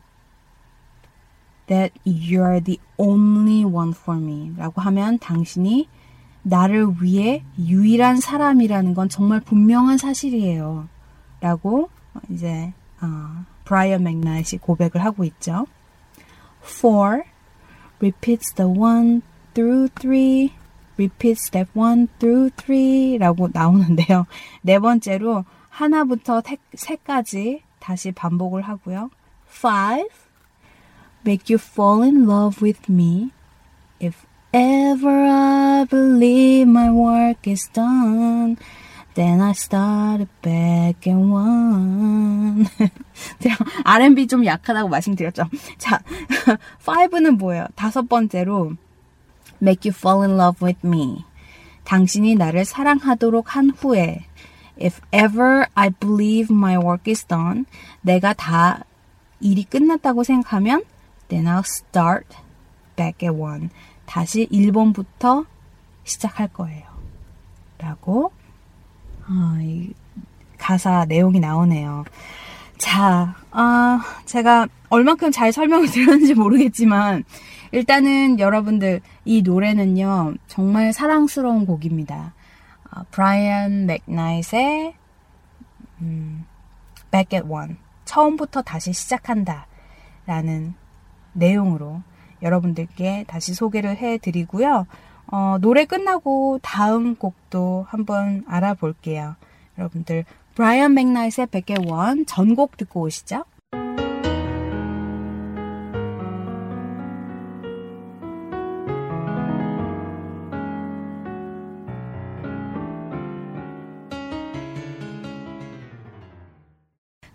that 1.68 1.92
you're 2.06 2.62
the 2.62 2.80
only 2.98 3.64
one 3.66 3.92
for 3.92 4.20
me 4.20 4.54
라고 4.58 4.82
하면 4.82 5.20
당신이 5.20 5.88
나를 6.48 7.02
위해 7.02 7.44
유일한 7.60 8.18
사람이라는 8.18 8.94
건 8.94 9.10
정말 9.10 9.42
분명한 9.42 9.98
사실이에요. 9.98 10.88
라고 11.42 11.90
이제 12.30 12.74
어, 13.02 13.46
브라이언 13.66 14.04
맥나잇이 14.04 14.60
고백을 14.62 15.04
하고 15.04 15.24
있죠. 15.26 15.68
4 16.62 17.24
repeats 18.00 18.54
the 18.56 18.70
1 18.70 19.22
through 19.54 19.90
3 20.00 20.50
repeat 20.98 21.38
step 21.38 21.70
1 21.76 22.08
through 22.20 22.50
3 22.58 23.20
라고 23.20 23.50
나오는데요. 23.52 24.26
네 24.62 24.80
번째로 24.80 25.44
하나부터 25.70 26.42
세까지 26.74 27.62
다시 27.80 28.12
반복을 28.12 28.62
하고요. 28.62 29.10
5 29.64 30.08
make 31.26 31.54
you 31.54 31.60
fall 31.62 32.04
in 32.04 32.24
love 32.24 32.64
with 32.64 32.92
me 32.92 33.32
if 34.02 34.27
ever 34.58 35.26
I 35.28 35.86
believe 35.86 36.68
my 36.68 36.90
work 36.90 37.46
is 37.48 37.70
done, 37.70 38.58
then 39.14 39.42
I 39.42 39.52
start 39.52 40.28
back 40.42 41.06
and 41.06 41.32
one. 41.32 42.66
제가 43.40 43.58
R&B 43.84 44.28
좀 44.28 44.46
약하다고 44.46 44.90
말씀드렸죠. 44.90 45.44
자, 45.78 46.02
5는 46.86 47.38
뭐예요? 47.38 47.68
다섯 47.76 48.10
번째로 48.10 48.74
make 49.62 49.90
you 49.90 49.96
fall 49.96 50.28
in 50.28 50.40
love 50.40 50.66
with 50.66 50.80
me. 50.86 51.24
당신이 51.84 52.36
나를 52.36 52.66
사랑하도록 52.66 53.56
한 53.56 53.70
후에 53.70 54.26
if 54.82 55.00
ever 55.12 55.66
I 55.76 55.90
believe 55.90 56.54
my 56.54 56.78
work 56.78 57.12
is 57.12 57.26
done, 57.26 57.66
내가 58.02 58.34
다 58.34 58.84
일이 59.40 59.64
끝났다고 59.64 60.24
생각하면 60.24 60.84
then 61.30 61.46
I'll 61.46 61.64
start 61.66 62.36
back 62.96 63.28
at 63.28 63.36
one. 63.36 63.70
다시 64.08 64.48
1번부터 64.52 65.46
시작할 66.04 66.48
거예요. 66.48 66.88
라고 67.78 68.32
어, 69.28 69.58
가사 70.58 71.06
내용이 71.06 71.40
나오네요. 71.40 72.06
자, 72.80 73.36
어, 73.52 74.00
제가 74.26 74.68
얼만큼 74.90 75.32
잘 75.32 75.52
설명을 75.52 75.88
드렸는지 75.92 76.34
모르겠지만 76.34 77.24
일단은 77.72 78.40
여러분들 78.40 79.02
이 79.26 79.42
노래는요 79.42 80.36
정말 80.48 80.94
사랑스러운 80.94 81.66
곡입니다. 81.66 82.34
어, 82.90 83.02
브라이언 83.12 83.86
맥나잇의 83.86 84.96
음, 86.02 86.46
Back 87.12 87.38
at 87.38 87.48
One 87.48 87.76
처음부터 88.06 88.62
다시 88.62 88.94
시작한다. 88.94 89.68
라는 90.26 90.74
내용으로 91.34 92.02
여러분들께 92.42 93.26
다시 93.28 93.54
소개를 93.54 93.98
해드리고요. 93.98 94.88
어, 95.28 95.58
노래 95.60 95.86
끝나고 95.86 96.60
다음 96.62 97.16
곡도 97.16 97.86
한번 97.90 98.44
알아볼게요. 98.48 99.36
여러분들, 99.78 100.26
브라이언 100.56 100.94
맥나이트의 100.94 101.48
100개 101.48 101.90
원 101.90 102.26
전곡 102.26 102.78
듣고 102.78 103.02
오시죠. 103.02 103.44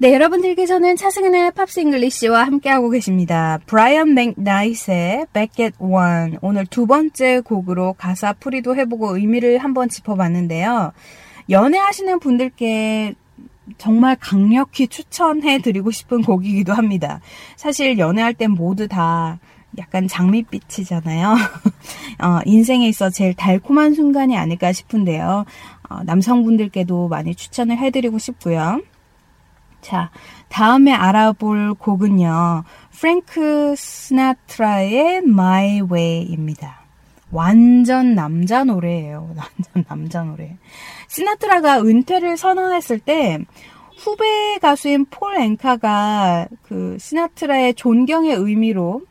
네, 0.03 0.13
여러분들께서는 0.15 0.97
차승은의 0.97 1.53
팝스 1.53 1.79
잉글리시와 1.79 2.43
함께하고 2.43 2.91
계십니다. 2.91 3.61
브라이언 3.67 4.15
맥나잇의 4.15 5.27
Back 5.33 5.65
at 5.65 5.77
One. 5.79 6.39
오늘 6.43 6.67
두 6.67 6.89
번째 6.89 7.39
곡으로 7.39 7.93
가사 7.93 8.33
풀이도 8.33 8.75
해보고 8.75 9.17
의미를 9.17 9.59
한번 9.59 9.89
짚어봤는데요. 9.89 10.91
연애하시는 11.51 12.19
분들께 12.19 13.15
정말 13.79 14.17
강력히 14.19 14.89
추천해드리고 14.89 15.93
싶은 15.93 16.23
곡이기도 16.23 16.73
합니다. 16.73 17.21
사실 17.55 17.97
연애할 17.97 18.35
땐 18.35 18.51
모두 18.51 18.89
다 18.89 19.39
약간 19.79 20.09
장밋빛이잖아요. 20.09 21.29
어, 22.25 22.41
인생에 22.45 22.89
있어 22.89 23.09
제일 23.09 23.35
달콤한 23.35 23.95
순간이 23.95 24.37
아닐까 24.37 24.73
싶은데요. 24.73 25.45
어, 25.89 26.03
남성분들께도 26.03 27.07
많이 27.07 27.37
추천을 27.37 27.79
해드리고 27.79 28.19
싶고요. 28.19 28.81
자, 29.83 30.11
다음에 30.49 30.93
알아볼 30.93 31.75
곡은요. 31.75 32.65
프랭크 32.93 33.75
시나트라의 33.77 35.19
My 35.19 35.83
Way입니다. 35.83 36.81
완전 37.33 38.15
남자 38.15 38.63
노래예요. 38.63 39.35
완전 39.37 39.85
남자 39.89 40.23
노래. 40.23 40.57
시나트라가 41.09 41.81
은퇴를 41.81 42.37
선언했을 42.37 43.01
때 43.01 43.39
후배 43.99 44.59
가수인 44.61 45.07
폴 45.07 45.37
앵카가 45.37 46.49
그 46.63 46.97
시나트라의 47.01 47.75
존경의 47.75 48.35
의미로 48.37 49.03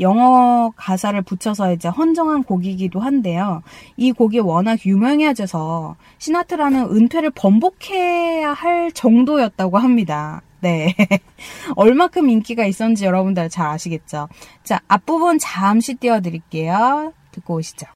영어 0.00 0.72
가사를 0.76 1.20
붙여서 1.22 1.72
이제 1.72 1.88
헌정한 1.88 2.44
곡이기도 2.44 3.00
한데요. 3.00 3.62
이 3.96 4.12
곡이 4.12 4.40
워낙 4.40 4.84
유명해져서 4.84 5.96
시나트라는 6.18 6.94
은퇴를 6.94 7.30
번복해야 7.30 8.52
할 8.52 8.92
정도였다고 8.92 9.78
합니다. 9.78 10.42
네. 10.60 10.94
얼마큼 11.76 12.28
인기가 12.28 12.66
있었는지 12.66 13.04
여러분들 13.04 13.48
잘 13.48 13.68
아시겠죠? 13.68 14.28
자, 14.64 14.80
앞부분 14.88 15.38
잠시 15.38 15.94
띄워드릴게요. 15.94 17.12
듣고 17.32 17.56
오시죠. 17.56 17.86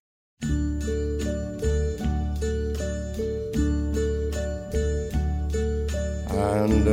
And 6.35 6.85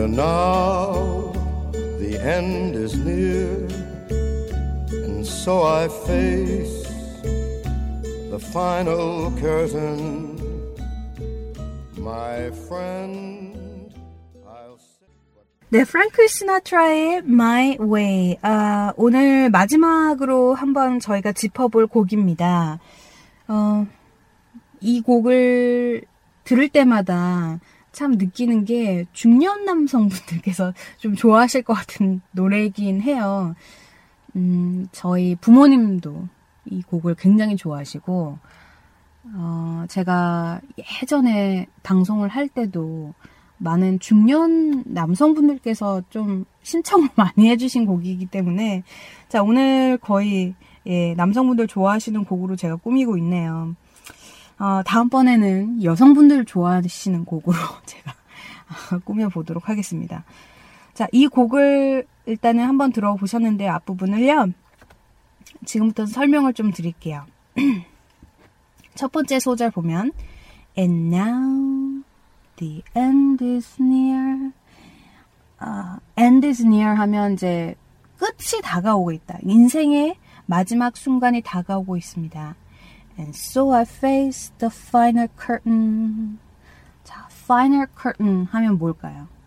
the 1.99 2.17
end 2.17 2.75
is 2.75 2.95
near. 2.95 3.78
So 5.29 5.63
I 5.63 5.87
face 5.87 6.83
the 8.29 8.39
final 8.39 9.31
curtain, 9.37 10.35
my 11.97 12.51
friend. 12.65 13.49
네, 15.71 15.83
프랭크 15.83 16.27
시나트라의 16.27 17.17
My 17.17 17.77
Way. 17.79 18.37
아, 18.41 18.91
오늘 18.97 19.51
마지막으로 19.51 20.55
한번 20.55 20.99
저희가 20.99 21.31
짚어볼 21.31 21.85
곡입니다. 21.85 22.79
어, 23.47 23.85
이 24.81 25.01
곡을 25.01 26.05
들을 26.43 26.69
때마다 26.69 27.59
참 27.91 28.13
느끼는 28.13 28.65
게 28.65 29.05
중년 29.13 29.63
남성분들께서 29.65 30.73
좀 30.97 31.15
좋아하실 31.15 31.61
것 31.61 31.75
같은 31.75 32.21
노래이긴 32.31 33.01
해요. 33.01 33.53
음, 34.35 34.87
저희 34.91 35.35
부모님도 35.35 36.27
이 36.65 36.81
곡을 36.83 37.15
굉장히 37.15 37.55
좋아하시고, 37.55 38.37
어, 39.35 39.85
제가 39.87 40.61
예전에 41.01 41.67
방송을 41.83 42.29
할 42.29 42.47
때도 42.47 43.13
많은 43.57 43.99
중년 43.99 44.83
남성분들께서 44.85 46.03
좀 46.09 46.45
신청을 46.63 47.09
많이 47.15 47.49
해주신 47.49 47.85
곡이기 47.85 48.27
때문에, 48.27 48.83
자, 49.27 49.43
오늘 49.43 49.97
거의, 49.97 50.55
예, 50.85 51.13
남성분들 51.15 51.67
좋아하시는 51.67 52.23
곡으로 52.23 52.55
제가 52.55 52.77
꾸미고 52.77 53.17
있네요. 53.17 53.75
어, 54.59 54.81
다음번에는 54.85 55.83
여성분들 55.83 56.45
좋아하시는 56.45 57.25
곡으로 57.25 57.57
제가 57.85 58.13
꾸며보도록 59.05 59.69
하겠습니다. 59.69 60.23
자, 60.99 61.07
이 61.13 61.27
곡을 61.27 62.05
일단은 62.25 62.65
한번 62.65 62.91
들어보셨는데 62.91 63.69
앞부분을요. 63.69 64.47
지금부터 65.63 66.05
설명을 66.05 66.53
좀 66.53 66.73
드릴게요. 66.73 67.25
첫 68.95 69.09
번째 69.09 69.39
소절 69.39 69.71
보면 69.71 70.11
And 70.77 71.15
now 71.15 72.03
the 72.57 72.83
end 72.97 73.41
is 73.45 73.81
near. 73.81 74.51
아, 75.59 75.99
end 76.19 76.45
is 76.45 76.63
near 76.63 76.93
하면 76.95 77.35
이제 77.35 77.75
끝이 78.17 78.61
다가오고 78.61 79.13
있다. 79.13 79.37
인생의 79.43 80.17
마지막 80.47 80.97
순간이 80.97 81.41
다가오고 81.43 81.95
있습니다. 81.95 82.55
And 83.17 83.29
so 83.33 83.73
I 83.73 83.83
face 83.83 84.51
the 84.57 84.69
final 84.69 85.29
curtain. 85.39 86.39
자, 87.05 87.25
final 87.45 87.87
curtain 87.97 88.47
하면 88.51 88.77
뭘까요? 88.77 89.38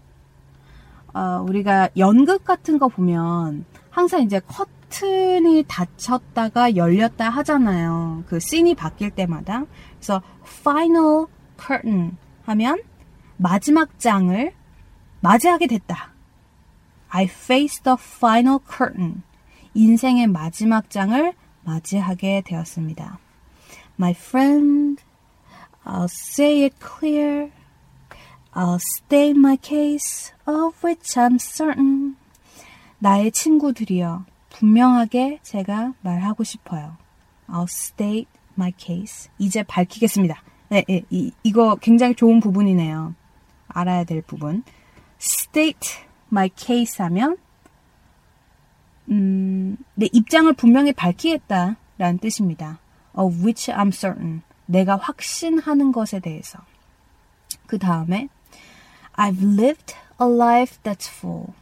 어, 1.15 1.45
우리가 1.47 1.91
연극 1.97 2.45
같은 2.45 2.79
거 2.79 2.89
보면 2.89 3.65
항상 3.91 4.23
이제 4.23 4.41
커튼이 4.41 5.65
닫혔다가 5.69 6.77
열렸다 6.77 7.29
하잖아요. 7.29 8.25
그 8.27 8.41
씬이 8.41 8.75
바뀔 8.75 9.11
때마다. 9.11 9.65
그래서 9.97 10.23
final 10.43 11.27
curtain 11.61 12.17
하면 12.45 12.83
마지막 13.37 13.99
장을 13.99 14.53
맞이하게 15.21 15.67
됐다. 15.67 16.13
I 17.11 17.25
face 17.25 17.83
the 17.83 17.97
final 17.99 18.59
curtain. 18.69 19.23
인생의 19.75 20.27
마지막 20.27 20.91
장을 20.91 21.33
맞이하게 21.63 22.43
되었습니다. 22.45 23.19
My 23.99 24.13
friend, 24.13 25.03
I'll 25.85 26.09
say 26.11 26.65
it 26.65 26.77
clear. 26.81 27.51
I'll 28.55 28.79
state 28.79 29.37
my 29.39 29.57
case 29.57 30.33
of 30.47 30.75
which 30.85 31.19
I'm 31.19 31.39
certain. 31.41 32.17
나의 32.99 33.33
친구들이여, 33.33 34.27
분명하게 34.51 35.41
제가 35.43 35.95
말하고 36.03 36.45
싶어요. 36.45 36.97
I'll 37.49 37.65
state 37.65 38.29
my 38.57 38.73
case. 38.77 39.31
이제 39.39 39.63
밝히겠습니다. 39.63 40.43
네, 40.69 40.85
네 40.87 41.03
이, 41.11 41.33
이거 41.43 41.77
굉장히 41.77 42.15
좋은 42.15 42.41
부분이네요. 42.41 43.15
알아야 43.69 44.05
될 44.05 44.23
부분. 44.23 44.63
state 45.21 46.05
my 46.31 46.51
case 46.55 47.03
하면, 47.03 47.39
음, 49.09 49.77
내 49.95 50.09
입장을 50.13 50.53
분명히 50.53 50.93
밝히겠다라는 50.93 52.19
뜻입니다. 52.21 52.79
Of 53.15 53.39
which 53.39 53.73
I'm 53.73 53.93
certain. 53.93 54.43
내가 54.67 54.97
확신하는 54.97 55.91
것에 55.93 56.21
대해서. 56.21 56.59
그 57.67 57.79
다음에, 57.79 58.29
I've 59.17 59.43
lived 59.43 59.95
a 60.21 60.27
life 60.27 60.79
that's 60.83 61.09
full. 61.09 61.53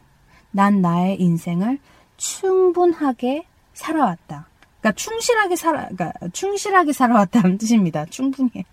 난 0.51 0.81
나의 0.81 1.19
인생을 1.21 1.79
충분하게 2.17 3.45
살아왔다. 3.73 4.47
그러니까 4.79 4.91
충실하게 4.95 5.55
살아, 5.55 5.87
그러니까 5.89 6.13
충실하게 6.33 6.93
살아왔다는 6.93 7.57
뜻입니다. 7.57 8.05
충분히. 8.05 8.65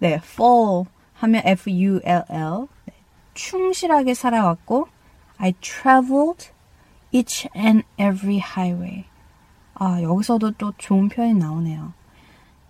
네, 0.00 0.14
full 0.14 0.86
하면 1.14 1.42
F-U-L-L. 1.44 2.68
네, 2.86 2.94
충실하게 3.34 4.14
살아왔고, 4.14 4.88
I 5.38 5.52
traveled 5.60 6.50
each 7.12 7.48
and 7.56 7.84
every 7.98 8.38
highway. 8.38 9.04
아, 9.74 10.02
여기서도 10.02 10.52
또 10.52 10.72
좋은 10.78 11.08
표현이 11.08 11.34
나오네요. 11.34 11.92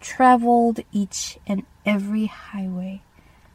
traveled 0.00 0.84
each 0.92 1.38
and 1.48 1.66
every 1.86 2.26
highway. 2.26 3.00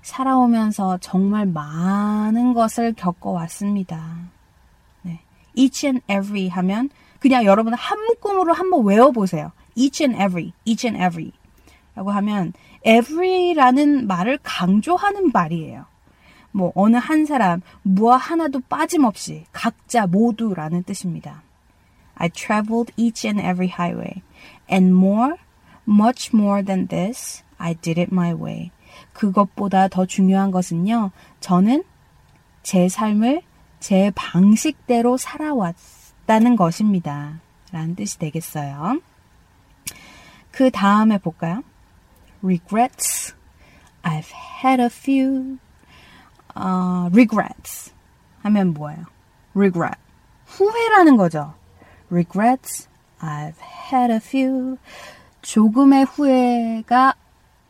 살아오면서 0.04 0.98
정말 1.00 1.48
많은 1.48 2.54
것을 2.54 2.94
겪어왔습니다. 2.94 4.18
네. 5.02 5.20
each 5.56 5.88
and 5.88 6.04
every 6.10 6.50
하면 6.50 6.90
그냥 7.20 7.46
여러분 7.46 7.74
한 7.74 8.00
묶음으로 8.06 8.54
한번 8.54 8.86
외워보세요. 8.86 9.52
each 9.76 10.04
and 10.04 10.22
every, 10.22 10.52
each 10.66 10.86
and 10.86 11.02
every. 11.02 11.32
라고 11.96 12.12
하면 12.12 12.54
every라는 12.86 14.08
말을 14.08 14.40
강조하는 14.44 15.32
말이에요. 15.32 15.86
뭐 16.52 16.72
어느 16.76 16.98
한 16.98 17.26
사람, 17.26 17.62
무엇 17.82 18.18
하나도 18.18 18.62
빠짐없이 18.70 19.46
각자 19.52 20.06
모두라는 20.06 20.84
뜻입니다. 20.84 21.42
I 22.16 22.30
traveled 22.30 22.94
each 22.96 23.26
and 23.26 23.42
every 23.42 23.70
highway 23.70 24.22
and 24.72 24.92
more, 24.94 25.36
much 25.88 26.32
more 26.34 26.64
than 26.64 26.88
this, 26.88 27.44
I 27.58 27.74
did 27.74 28.00
it 28.00 28.14
my 28.14 28.34
way. 28.34 28.72
그것보다 29.14 29.88
더 29.88 30.06
중요한 30.06 30.52
것은요. 30.52 31.12
저는 31.40 31.84
제 32.64 32.90
삶을 32.90 33.42
제 33.80 34.12
방식대로 34.16 35.18
살아왔다는 35.18 36.56
것입니다. 36.56 37.40
라는 37.72 37.96
뜻이 37.96 38.20
되겠어요. 38.20 39.02
그 40.52 40.70
다음에 40.70 41.18
볼까요? 41.18 41.64
Regrets. 42.42 43.34
I've 44.04 44.32
had 44.64 44.82
a 44.82 44.88
few. 44.88 45.58
Uh, 46.56 47.10
regrets. 47.12 47.94
하면 48.44 48.74
뭐예요? 48.74 49.06
Regret. 49.56 49.98
후회라는 50.46 51.18
거죠. 51.18 51.54
Regrets. 52.10 52.88
I've 53.20 53.60
had 53.92 54.12
a 54.12 54.18
few. 54.18 54.78
조금의 55.42 56.06
후회가 56.06 57.16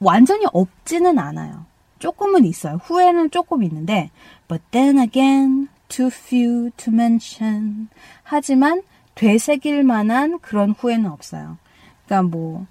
완전히 0.03 0.45
없지는 0.51 1.17
않아요. 1.19 1.65
조금은 1.99 2.45
있어요. 2.45 2.79
후회는 2.83 3.31
조금 3.31 3.63
있는데, 3.63 4.11
but 4.47 4.61
then 4.71 4.99
again, 4.99 5.69
too 5.87 6.07
few 6.07 6.71
to 6.77 6.91
mention. 6.91 7.87
하지만 8.23 8.81
되새길 9.15 9.83
만한 9.83 10.39
그런 10.39 10.71
후회는 10.71 11.09
없어요. 11.09 11.57
그러니까 12.05 12.29
뭐 12.29 12.65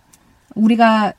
우리가 0.54 1.12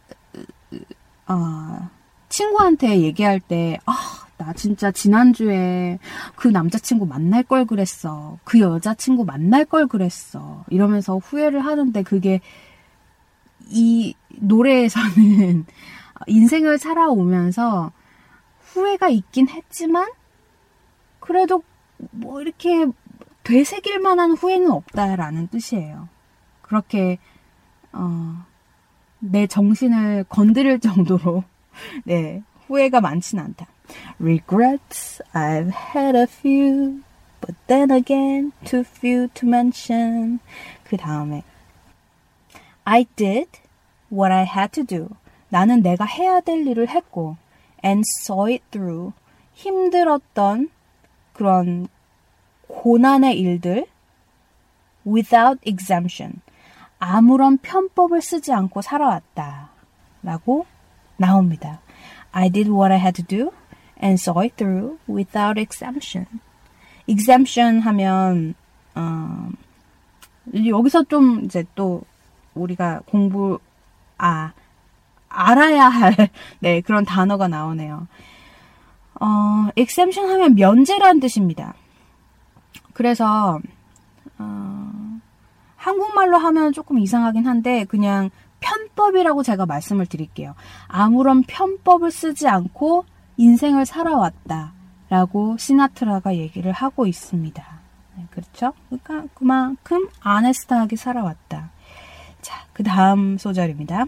어, 1.28 1.90
친구한테 2.30 3.02
얘기할 3.02 3.40
때 3.40 3.80
아, 3.86 3.94
나 4.38 4.54
진짜 4.54 4.92
지난주에 4.92 6.00
그 6.36 6.48
남자친구 6.48 7.06
만날 7.06 7.44
걸 7.44 7.66
그랬어. 7.66 8.38
그 8.44 8.60
여자친구 8.60 9.26
만날 9.26 9.66
걸 9.66 9.88
그랬어. 9.88 10.64
이러면서 10.70 11.18
후회를 11.18 11.66
하는데 11.66 12.04
그게 12.04 12.42
이 13.70 14.14
노래에서는 14.30 15.66
인생을 16.28 16.78
살아오면서 16.78 17.92
후회가 18.60 19.10
있긴 19.10 19.50
했지만 19.50 20.10
그래도 21.20 21.64
뭐 22.12 22.42
이렇게 22.42 22.86
되새길 23.44 24.00
만한 24.00 24.32
후회는 24.32 24.72
없다라는 24.72 25.48
뜻이에요. 25.48 26.08
그렇게 26.62 27.20
어, 27.92 28.46
내 29.20 29.48
정신을 29.48 30.26
건드릴 30.30 30.80
정도로 30.80 31.44
네 32.06 32.44
후회가 32.68 33.02
많진 33.02 33.40
않다. 33.40 33.68
Regrets 34.20 35.22
I've 35.34 35.72
had 35.96 36.18
a 36.18 36.24
few, 36.24 37.04
but 37.42 37.56
then 37.68 37.92
again 37.92 38.52
too 38.66 38.84
few 38.84 39.28
to 39.34 39.48
mention. 39.48 40.40
그 40.84 40.98
다음에 40.98 41.44
I 42.86 43.06
did 43.16 43.50
what 44.12 44.34
I 44.34 44.44
had 44.44 44.72
to 44.74 44.84
do. 44.84 45.16
나는 45.54 45.84
내가 45.84 46.04
해야 46.04 46.40
될 46.40 46.66
일을 46.66 46.90
했고 46.90 47.38
and 47.86 48.04
saw 48.24 48.52
it 48.52 48.64
through. 48.72 49.14
힘들었던 49.54 50.72
그런 51.32 51.88
고난의 52.68 53.40
일들 53.40 53.86
without 55.06 55.60
exemption. 55.64 56.42
아무런 56.98 57.60
편법을 57.60 58.24
쓰지 58.24 58.52
않고 58.52 58.82
살아왔다. 58.82 59.70
라고 60.24 60.66
나옵니다. 61.18 61.82
I 62.32 62.50
did 62.50 62.72
what 62.72 62.92
I 62.92 63.00
had 63.00 63.22
to 63.22 63.24
do 63.24 63.52
and 64.02 64.16
saw 64.16 64.42
it 64.42 64.56
through 64.56 64.98
without 65.08 65.62
exemption. 65.62 66.26
exemption 67.06 67.80
하면 67.80 68.56
어, 68.96 69.50
여기서 70.52 71.04
좀 71.04 71.46
이제 71.46 71.64
또 71.76 72.02
우리가 72.56 73.02
공부 73.06 73.60
아 74.18 74.54
알아야 75.34 75.90
할 75.90 76.30
네, 76.60 76.82
그런 76.82 77.06
단어가 77.06 77.48
나오네요. 77.48 78.08
어, 79.20 79.70
exemption 79.76 80.32
하면 80.34 80.56
면제라는 80.56 81.20
뜻입니다. 81.20 81.74
그래서 82.94 83.60
어, 84.38 85.20
한국말로 85.76 86.38
하면 86.38 86.72
조금 86.72 87.00
이상하긴 87.00 87.48
한데 87.48 87.86
그냥 87.86 88.30
편법이라고 88.60 89.44
제가 89.44 89.66
말씀을 89.66 90.06
드릴게요. 90.06 90.56
아무런 90.88 91.44
편법을 91.44 92.12
쓰지 92.12 92.48
않고 92.48 93.06
인생을 93.38 93.86
살아왔다라고 93.86 95.58
시나트라가 95.58 96.36
얘기를 96.36 96.72
하고 96.72 97.06
있습니다. 97.06 97.64
네, 98.16 98.28
그렇죠? 98.30 98.74
그러니까 98.90 99.28
그만큼 99.34 100.08
아네스타하게 100.22 100.96
살아왔다. 100.96 101.72
자, 102.42 102.66
그 102.74 102.84
다음 102.84 103.38
소절입니다. 103.38 104.06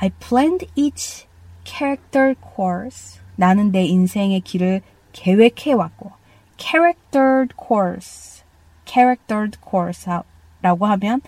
I 0.00 0.10
planned 0.20 0.66
each 0.74 1.26
character 1.64 2.34
course. 2.34 3.20
나는 3.36 3.72
내 3.72 3.84
인생의 3.84 4.40
길을 4.40 4.82
계획해 5.12 5.72
왔고, 5.72 6.12
charactered 6.56 7.54
course, 7.56 8.44
charactered 8.84 9.58
course라고 9.68 10.86
하면 10.86 11.20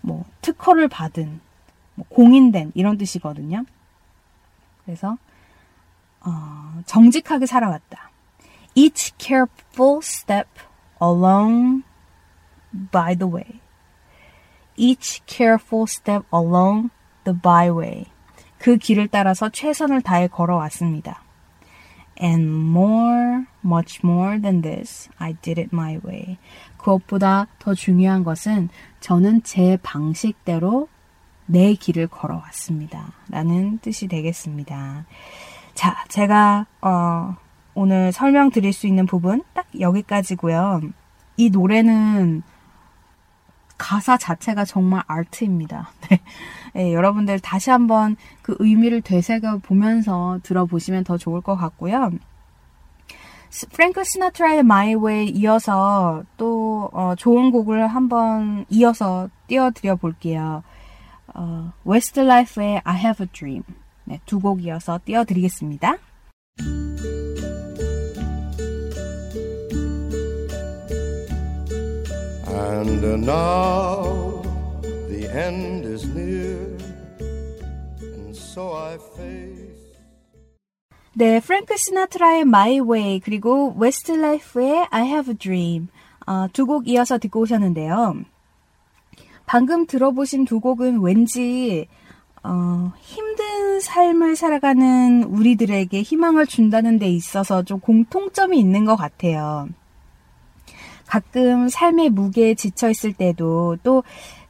뭐 0.00 0.24
특허를 0.40 0.88
받은, 0.88 1.40
뭐 1.94 2.06
공인된 2.08 2.72
이런 2.74 2.96
뜻이거든요. 2.98 3.64
그래서 4.84 5.18
어, 6.20 6.82
정직하게 6.86 7.46
살아왔다. 7.46 8.10
Each 8.74 9.12
careful 9.18 9.98
step 10.02 10.48
along 11.00 11.82
by 12.90 13.14
the 13.14 13.30
way. 13.30 13.60
Each 14.76 15.20
careful 15.26 15.84
step 15.88 16.24
along 16.32 16.90
the 17.24 17.38
byway. 17.38 18.11
그 18.62 18.76
길을 18.76 19.08
따라서 19.08 19.48
최선을 19.48 20.02
다해 20.02 20.28
걸어왔습니다. 20.28 21.20
And 22.22 22.44
more, 22.44 23.44
much 23.64 24.00
more 24.04 24.40
than 24.40 24.62
this, 24.62 25.10
I 25.18 25.34
did 25.42 25.60
it 25.60 25.70
my 25.72 25.98
way. 26.04 26.38
그것보다 26.76 27.48
더 27.58 27.74
중요한 27.74 28.22
것은 28.22 28.68
저는 29.00 29.42
제 29.42 29.78
방식대로 29.82 30.88
내 31.46 31.74
길을 31.74 32.06
걸어왔습니다. 32.06 33.12
라는 33.30 33.78
뜻이 33.78 34.06
되겠습니다. 34.06 35.06
자, 35.74 36.04
제가, 36.08 36.66
어, 36.82 37.34
오늘 37.74 38.12
설명드릴 38.12 38.72
수 38.72 38.86
있는 38.86 39.06
부분 39.06 39.42
딱 39.54 39.66
여기까지고요. 39.80 40.82
이 41.36 41.50
노래는 41.50 42.44
가사 43.82 44.16
자체가 44.16 44.64
정말 44.64 45.02
아트입니다. 45.08 45.90
네. 46.08 46.20
네, 46.72 46.94
여러분들 46.94 47.40
다시 47.40 47.70
한번 47.70 48.16
그 48.42 48.54
의미를 48.60 49.00
되새겨 49.00 49.58
보면서 49.58 50.38
들어보시면 50.44 51.02
더 51.02 51.18
좋을 51.18 51.40
것 51.40 51.56
같고요. 51.56 52.12
프랭크 53.72 54.04
시나트라의 54.04 54.60
My 54.60 54.94
Way 54.94 55.30
이어서 55.30 56.22
또 56.36 56.90
어, 56.92 57.14
좋은 57.16 57.50
곡을 57.50 57.88
한번 57.88 58.64
이어서 58.70 59.28
띄워드려 59.48 59.96
볼게요. 59.96 60.62
어, 61.34 61.72
Westlife의 61.84 62.82
I 62.84 62.96
Have 62.96 63.26
a 63.26 63.28
Dream 63.32 63.62
네, 64.04 64.20
두 64.26 64.38
곡 64.40 64.62
이어서 64.64 65.00
띄워드리겠습니다. 65.04 65.96
And 72.52 73.24
now 73.24 74.42
the 75.08 75.26
end 75.32 75.86
is 75.86 76.06
near, 76.06 76.76
and 78.00 78.36
so 78.36 78.74
I 78.76 78.98
face. 79.16 79.72
네, 81.14 81.40
프랭크 81.40 81.76
시나트라의 81.76 82.42
My 82.42 82.80
Way 82.80 83.20
그리고 83.20 83.74
웨스트라이프의 83.78 84.88
I 84.90 85.06
Have 85.06 85.32
a 85.32 85.38
Dream 85.38 85.88
어, 86.26 86.46
두곡 86.52 86.88
이어서 86.88 87.18
듣고 87.18 87.40
오셨는데요. 87.40 88.16
방금 89.46 89.86
들어보신 89.86 90.44
두 90.44 90.60
곡은 90.60 91.00
왠지 91.00 91.86
어, 92.44 92.92
힘든 93.00 93.80
삶을 93.80 94.36
살아가는 94.36 95.24
우리들에게 95.24 96.02
희망을 96.02 96.46
준다는 96.46 96.98
데 96.98 97.08
있어서 97.08 97.62
좀 97.62 97.80
공통점이 97.80 98.58
있는 98.58 98.84
것 98.84 98.96
같아요. 98.96 99.68
가끔 101.12 101.68
삶의 101.68 102.08
무게에 102.08 102.54
지쳐 102.54 102.88
있을 102.88 103.12
때도 103.12 103.76
또 103.82 104.02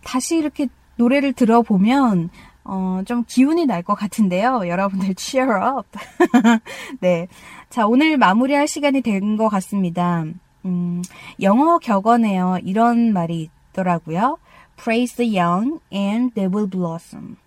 다시 0.04 0.36
이렇게 0.36 0.68
노래를 0.94 1.32
들어보면 1.32 2.30
어, 2.62 3.02
좀 3.04 3.24
기운이 3.26 3.66
날 3.66 3.82
것 3.82 3.96
같은데요. 3.96 4.68
여러분들 4.68 5.16
cheer 5.18 5.50
up. 5.60 5.88
네. 7.00 7.26
자, 7.68 7.84
오늘 7.88 8.16
마무리할 8.16 8.68
시간이 8.68 9.00
된 9.00 9.36
것 9.36 9.48
같습니다. 9.48 10.24
음, 10.64 11.02
영어 11.40 11.78
격언에요. 11.78 12.58
이런 12.62 13.12
말이 13.12 13.48
있더라고요. 13.72 14.38
Praise 14.76 15.16
the 15.16 15.36
young 15.36 15.80
and 15.92 16.32
they 16.36 16.46
will 16.48 16.70
blossom. 16.70 17.38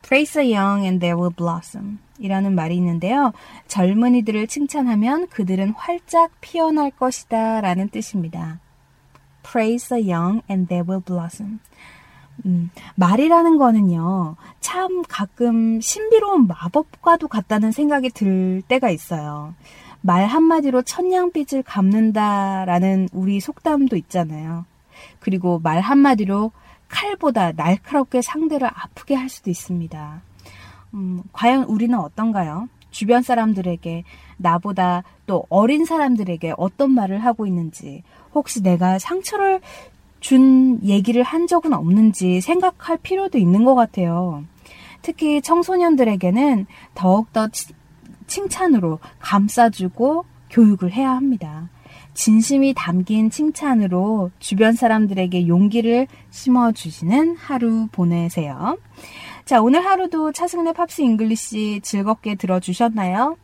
Praise 0.00 0.32
the 0.32 0.54
young 0.54 0.86
and 0.86 1.00
they 1.00 1.14
will 1.14 1.34
blossom. 1.36 1.98
이라는 2.22 2.54
말이 2.54 2.76
있는데요. 2.76 3.32
젊은이들을 3.66 4.46
칭찬하면 4.46 5.28
그들은 5.28 5.70
활짝 5.76 6.30
피어날 6.40 6.90
것이다 6.90 7.60
라는 7.60 7.88
뜻입니다. 7.88 8.60
Praise 9.42 9.88
the 9.88 10.12
young 10.12 10.42
and 10.48 10.68
they 10.68 10.86
will 10.88 11.02
blossom. 11.04 11.58
음, 12.46 12.70
말이라는 12.94 13.58
거는요, 13.58 14.36
참 14.60 15.02
가끔 15.08 15.80
신비로운 15.80 16.46
마법과도 16.46 17.28
같다는 17.28 17.72
생각이 17.72 18.10
들 18.10 18.62
때가 18.68 18.90
있어요. 18.90 19.54
말 20.00 20.26
한마디로 20.26 20.82
천냥빚을 20.82 21.62
갚는다라는 21.64 23.08
우리 23.12 23.40
속담도 23.40 23.96
있잖아요. 23.96 24.64
그리고 25.20 25.60
말 25.60 25.80
한마디로 25.80 26.52
칼보다 26.88 27.52
날카롭게 27.52 28.22
상대를 28.22 28.68
아프게 28.68 29.14
할 29.14 29.28
수도 29.28 29.50
있습니다. 29.50 30.22
음, 30.94 31.22
과연 31.32 31.64
우리는 31.64 31.98
어떤가요? 31.98 32.68
주변 32.90 33.22
사람들에게 33.22 34.04
나보다 34.36 35.02
또 35.26 35.46
어린 35.48 35.84
사람들에게 35.84 36.54
어떤 36.56 36.90
말을 36.92 37.24
하고 37.24 37.46
있는지 37.46 38.02
혹시 38.34 38.62
내가 38.62 38.98
상처를 38.98 39.60
준 40.20 40.78
얘기를 40.84 41.22
한 41.22 41.46
적은 41.46 41.72
없는지 41.72 42.40
생각할 42.40 42.98
필요도 42.98 43.38
있는 43.38 43.64
것 43.64 43.74
같아요. 43.74 44.44
특히 45.00 45.42
청소년들에게는 45.42 46.66
더욱더 46.94 47.48
칭찬으로 48.26 49.00
감싸주고 49.18 50.24
교육을 50.50 50.92
해야 50.92 51.10
합니다. 51.10 51.68
진심이 52.14 52.74
담긴 52.76 53.30
칭찬으로 53.30 54.30
주변 54.38 54.74
사람들에게 54.74 55.48
용기를 55.48 56.06
심어주시는 56.30 57.36
하루 57.36 57.88
보내세요. 57.90 58.76
자, 59.44 59.60
오늘 59.60 59.84
하루도 59.84 60.32
차승은의 60.32 60.72
팝스 60.72 61.02
잉글리시 61.02 61.80
즐겁게 61.82 62.36
들어주셨나요? 62.36 63.36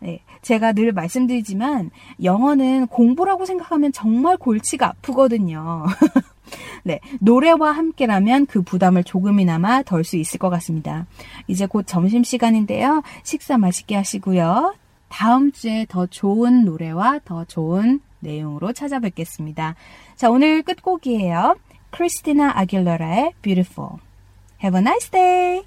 네, 0.00 0.20
제가 0.42 0.72
늘 0.72 0.92
말씀드리지만 0.92 1.90
영어는 2.22 2.88
공부라고 2.88 3.46
생각하면 3.46 3.92
정말 3.92 4.36
골치가 4.36 4.88
아프거든요. 4.88 5.86
네, 6.84 7.00
노래와 7.20 7.72
함께라면 7.72 8.46
그 8.46 8.62
부담을 8.62 9.02
조금이나마 9.02 9.82
덜 9.82 10.04
수 10.04 10.16
있을 10.16 10.38
것 10.38 10.50
같습니다. 10.50 11.06
이제 11.48 11.66
곧 11.66 11.84
점심시간인데요. 11.86 13.02
식사 13.24 13.58
맛있게 13.58 13.96
하시고요. 13.96 14.74
다음 15.08 15.50
주에 15.52 15.86
더 15.88 16.06
좋은 16.06 16.64
노래와 16.64 17.20
더 17.24 17.44
좋은 17.44 18.00
내용으로 18.20 18.72
찾아뵙겠습니다. 18.72 19.74
자, 20.16 20.30
오늘 20.30 20.62
끝곡이에요. 20.62 21.56
크리스티나 21.90 22.52
아길러라의 22.54 23.32
Beautiful. 23.42 24.05
Have 24.58 24.74
a 24.74 24.80
nice 24.80 25.08
day! 25.10 25.62